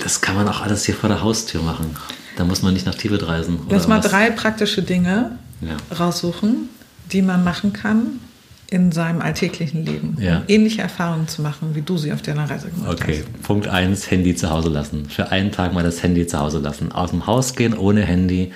[0.01, 1.95] das kann man auch alles hier vor der Haustür machen.
[2.37, 3.59] Da muss man nicht nach Tibet reisen.
[3.69, 4.11] Lass mal was.
[4.11, 5.77] drei praktische Dinge ja.
[5.95, 6.69] raussuchen,
[7.11, 8.19] die man machen kann
[8.69, 10.39] in seinem alltäglichen Leben, ja.
[10.39, 13.19] um ähnliche Erfahrungen zu machen, wie du sie auf deiner Reise gemacht okay.
[13.19, 13.29] hast.
[13.29, 15.05] Okay, Punkt 1, Handy zu Hause lassen.
[15.09, 16.91] Für einen Tag mal das Handy zu Hause lassen.
[16.91, 18.51] Aus dem Haus gehen ohne Handy.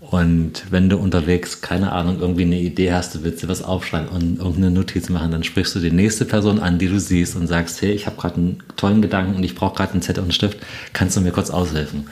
[0.00, 4.08] Und wenn du unterwegs, keine Ahnung, irgendwie eine Idee hast, du willst dir was aufschreiben
[4.08, 7.46] und irgendeine Notiz machen, dann sprichst du die nächste Person an, die du siehst und
[7.46, 10.26] sagst, hey, ich habe gerade einen tollen Gedanken und ich brauche gerade einen Zettel und
[10.26, 10.58] einen Stift,
[10.92, 12.06] kannst du mir kurz aushelfen?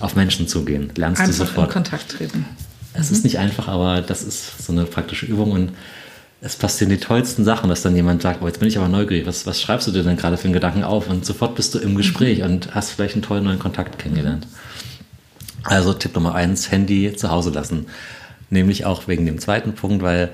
[0.00, 1.68] Auf Menschen zugehen, lernst Einfach du sofort.
[1.68, 2.46] in Kontakt treten.
[2.94, 3.16] Es mhm.
[3.16, 5.72] ist nicht einfach, aber das ist so eine praktische Übung und
[6.40, 9.26] es passieren die tollsten Sachen, dass dann jemand sagt, oh, jetzt bin ich aber neugierig,
[9.26, 11.08] was, was schreibst du dir denn gerade für einen Gedanken auf?
[11.08, 12.44] Und sofort bist du im Gespräch mhm.
[12.44, 14.46] und hast vielleicht einen tollen neuen Kontakt kennengelernt.
[15.62, 17.86] Also Tipp Nummer eins, Handy zu Hause lassen.
[18.50, 20.30] Nämlich auch wegen dem zweiten Punkt, weil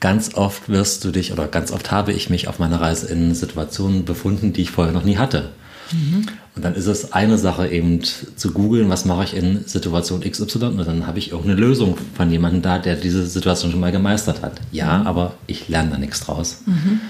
[0.00, 3.34] ganz oft wirst du dich oder ganz oft habe ich mich auf meiner Reise in
[3.34, 5.50] Situationen befunden, die ich vorher noch nie hatte.
[5.92, 6.26] Mhm.
[6.56, 10.64] Und dann ist es eine Sache eben zu googeln, was mache ich in Situation XY
[10.66, 14.42] und dann habe ich irgendeine Lösung von jemandem da, der diese Situation schon mal gemeistert
[14.42, 14.60] hat.
[14.72, 16.62] Ja, aber ich lerne da nichts draus.
[16.66, 17.00] Mhm.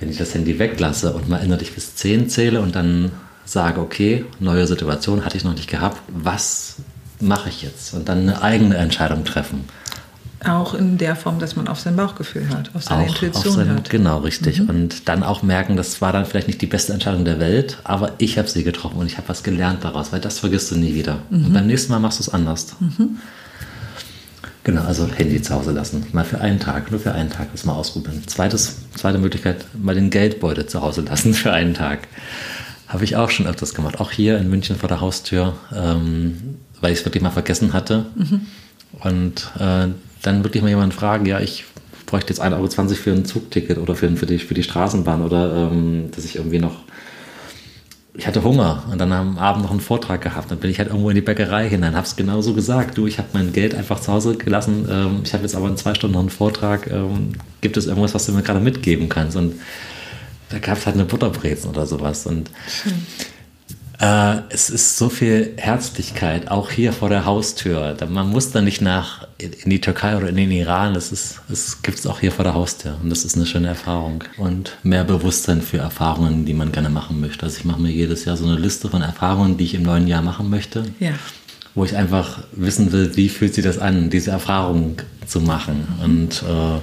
[0.00, 3.10] Wenn ich das Handy weglasse und mal innerlich bis 10 zähle und dann
[3.44, 6.76] sage, okay, neue Situation hatte ich noch nicht gehabt, was
[7.20, 7.94] mache ich jetzt?
[7.94, 9.64] Und dann eine eigene Entscheidung treffen.
[10.46, 13.54] Auch in der Form, dass man auf sein Bauchgefühl hört, auf seine auch Intuition auf
[13.54, 13.90] sein, hört.
[13.90, 14.60] Genau, richtig.
[14.60, 14.68] Mhm.
[14.68, 18.12] Und dann auch merken, das war dann vielleicht nicht die beste Entscheidung der Welt, aber
[18.18, 20.94] ich habe sie getroffen und ich habe was gelernt daraus, weil das vergisst du nie
[20.94, 21.22] wieder.
[21.30, 21.46] Mhm.
[21.46, 22.76] Und beim nächsten Mal machst du es anders.
[22.80, 23.18] Mhm.
[24.64, 26.06] Genau, also Handy zu Hause lassen.
[26.12, 28.22] Mal für einen Tag, nur für einen Tag das mal ausprobieren.
[28.26, 32.08] Zweites, zweite Möglichkeit, mal den Geldbeutel zu Hause lassen für einen Tag.
[32.88, 34.00] Habe ich auch schon öfters gemacht.
[34.00, 38.06] Auch hier in München vor der Haustür, ähm, weil ich es wirklich mal vergessen hatte.
[38.14, 38.40] Mhm.
[39.00, 39.88] Und äh,
[40.26, 41.64] dann wirklich mal jemanden fragen, ja, ich
[42.06, 45.70] bräuchte jetzt 1,20 Euro für ein Zugticket oder für, für, die, für die Straßenbahn oder
[45.70, 46.84] ähm, dass ich irgendwie noch
[48.16, 50.48] ich hatte Hunger und dann am Abend noch einen Vortrag gehabt.
[50.48, 52.96] Dann bin ich halt irgendwo in die Bäckerei hinein, habe es genauso gesagt.
[52.96, 54.88] Du, ich habe mein Geld einfach zu Hause gelassen.
[54.88, 56.86] Ähm, ich habe jetzt aber in zwei Stunden noch einen Vortrag.
[56.86, 59.36] Ähm, gibt es irgendwas, was du mir gerade mitgeben kannst?
[59.36, 59.54] Und
[60.50, 62.26] da gab es halt eine Butterbrezen oder sowas.
[62.26, 62.94] Und Schön.
[64.04, 67.96] Äh, es ist so viel Herzlichkeit, auch hier vor der Haustür.
[68.10, 70.92] Man muss da nicht nach in die Türkei oder in den Iran.
[70.92, 72.98] Das, ist, das gibt es auch hier vor der Haustür.
[73.02, 74.22] Und das ist eine schöne Erfahrung.
[74.36, 77.44] Und mehr Bewusstsein für Erfahrungen, die man gerne machen möchte.
[77.44, 80.06] Also ich mache mir jedes Jahr so eine Liste von Erfahrungen, die ich im neuen
[80.06, 80.84] Jahr machen möchte.
[81.00, 81.12] Ja.
[81.74, 84.96] Wo ich einfach wissen will, wie fühlt sich das an, diese Erfahrung
[85.26, 85.88] zu machen.
[86.04, 86.80] Und äh,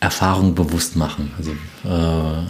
[0.00, 1.32] Erfahrung bewusst machen.
[1.38, 1.52] Also
[1.84, 2.44] äh,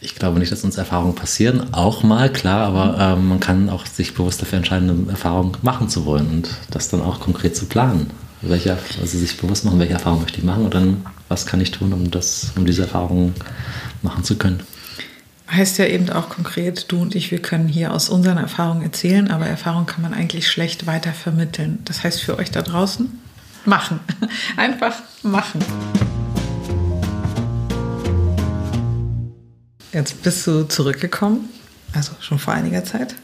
[0.00, 1.72] ich glaube nicht, dass uns Erfahrungen passieren.
[1.72, 5.88] Auch mal, klar, aber ähm, man kann auch sich bewusst dafür entscheiden, eine Erfahrung machen
[5.88, 8.10] zu wollen und das dann auch konkret zu planen.
[8.42, 11.70] Welche, also sich bewusst machen, welche Erfahrung möchte ich machen und dann, was kann ich
[11.70, 13.34] tun, um, das, um diese Erfahrung
[14.02, 14.60] machen zu können.
[15.50, 19.30] Heißt ja eben auch konkret, du und ich, wir können hier aus unseren Erfahrungen erzählen,
[19.30, 21.78] aber Erfahrung kann man eigentlich schlecht weiter vermitteln.
[21.84, 23.20] Das heißt für euch da draußen,
[23.64, 24.00] machen.
[24.56, 25.60] Einfach machen.
[29.96, 31.48] Jetzt bist du zurückgekommen,
[31.94, 33.14] also schon vor einiger Zeit.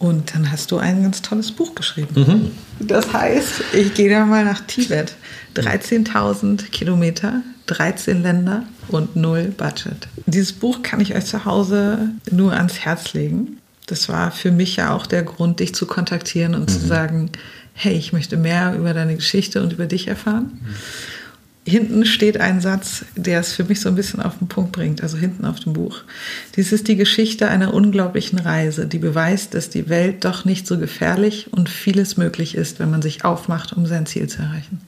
[0.00, 2.52] Und dann hast du ein ganz tolles Buch geschrieben.
[2.80, 2.86] Mhm.
[2.86, 5.14] Das heißt, ich gehe da mal nach Tibet.
[5.54, 10.08] 13.000 Kilometer 13 Länder und null Budget.
[10.26, 13.58] Dieses Buch kann ich euch zu Hause nur ans Herz legen.
[13.86, 16.68] Das war für mich ja auch der Grund, dich zu kontaktieren und mhm.
[16.68, 17.30] zu sagen,
[17.72, 20.58] hey, ich möchte mehr über deine Geschichte und über dich erfahren.
[20.60, 20.74] Mhm.
[21.68, 25.02] Hinten steht ein Satz, der es für mich so ein bisschen auf den Punkt bringt,
[25.02, 26.02] also hinten auf dem Buch.
[26.54, 30.78] Dies ist die Geschichte einer unglaublichen Reise, die beweist, dass die Welt doch nicht so
[30.78, 34.80] gefährlich und vieles möglich ist, wenn man sich aufmacht, um sein Ziel zu erreichen.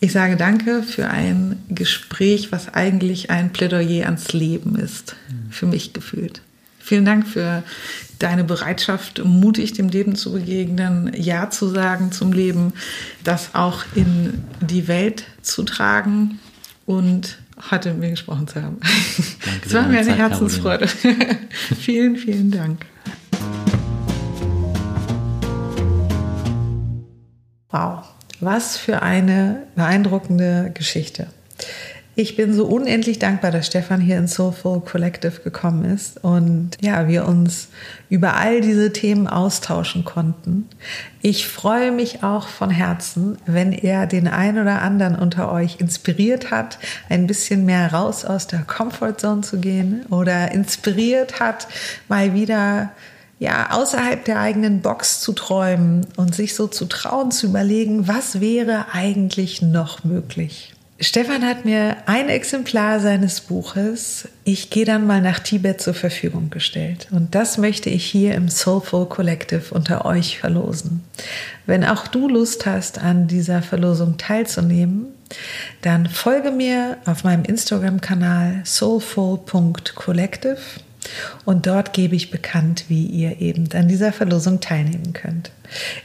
[0.00, 5.14] Ich sage danke für ein Gespräch, was eigentlich ein Plädoyer ans Leben ist,
[5.48, 6.40] für mich gefühlt.
[6.88, 7.64] Vielen Dank für
[8.18, 12.72] deine Bereitschaft, mutig dem Leben zu begegnen, Ja zu sagen zum Leben,
[13.22, 16.38] das auch in die Welt zu tragen
[16.86, 18.78] und heute mit mir gesprochen zu haben.
[19.66, 20.88] Es war mir eine Zeit, Herzensfreude.
[21.78, 22.86] vielen, vielen Dank.
[27.68, 28.04] Wow.
[28.40, 31.26] Was für eine beeindruckende Geschichte.
[32.20, 37.06] Ich bin so unendlich dankbar, dass Stefan hier ins Soulful Collective gekommen ist und ja,
[37.06, 37.68] wir uns
[38.10, 40.68] über all diese Themen austauschen konnten.
[41.22, 46.50] Ich freue mich auch von Herzen, wenn er den einen oder anderen unter euch inspiriert
[46.50, 51.68] hat, ein bisschen mehr raus aus der Comfortzone zu gehen oder inspiriert hat,
[52.08, 52.90] mal wieder
[53.38, 58.40] ja, außerhalb der eigenen Box zu träumen und sich so zu trauen, zu überlegen, was
[58.40, 60.74] wäre eigentlich noch möglich.
[61.00, 66.50] Stefan hat mir ein Exemplar seines Buches Ich gehe dann mal nach Tibet zur Verfügung
[66.50, 67.06] gestellt.
[67.12, 71.04] Und das möchte ich hier im Soulful Collective unter euch verlosen.
[71.66, 75.06] Wenn auch du Lust hast, an dieser Verlosung teilzunehmen,
[75.82, 80.58] dann folge mir auf meinem Instagram-Kanal soulful.collective
[81.44, 85.52] und dort gebe ich bekannt, wie ihr eben an dieser Verlosung teilnehmen könnt.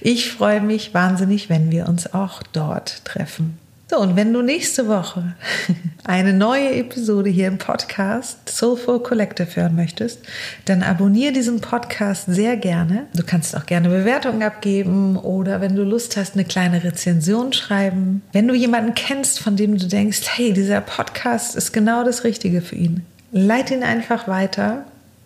[0.01, 3.57] Ich freue mich wahnsinnig, wenn wir uns auch dort treffen.
[3.93, 5.35] So, und wenn du nächste Woche
[6.03, 10.19] eine neue Episode hier im Podcast Soulful Collective hören möchtest,
[10.65, 13.05] dann abonniere diesen Podcast sehr gerne.
[13.15, 18.23] Du kannst auch gerne Bewertungen abgeben oder wenn du Lust hast, eine kleine Rezension schreiben.
[18.31, 22.61] Wenn du jemanden kennst, von dem du denkst, hey, dieser Podcast ist genau das Richtige
[22.61, 24.85] für ihn, leite ihn einfach weiter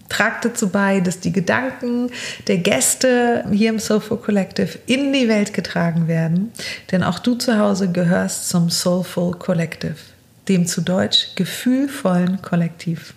[0.10, 2.10] tragt dazu bei, dass die Gedanken
[2.48, 6.52] der Gäste hier im Soulful Collective in die Welt getragen werden.
[6.92, 9.96] Denn auch du zu Hause gehörst zum Soulful Collective,
[10.48, 13.14] dem zu Deutsch gefühlvollen Kollektiv.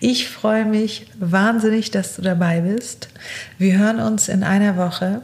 [0.00, 3.08] Ich freue mich wahnsinnig, dass du dabei bist.
[3.58, 5.22] Wir hören uns in einer Woche.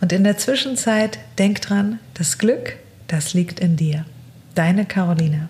[0.00, 2.76] Und in der Zwischenzeit denk dran, das Glück,
[3.08, 4.04] das liegt in dir.
[4.54, 5.48] Deine Caroline.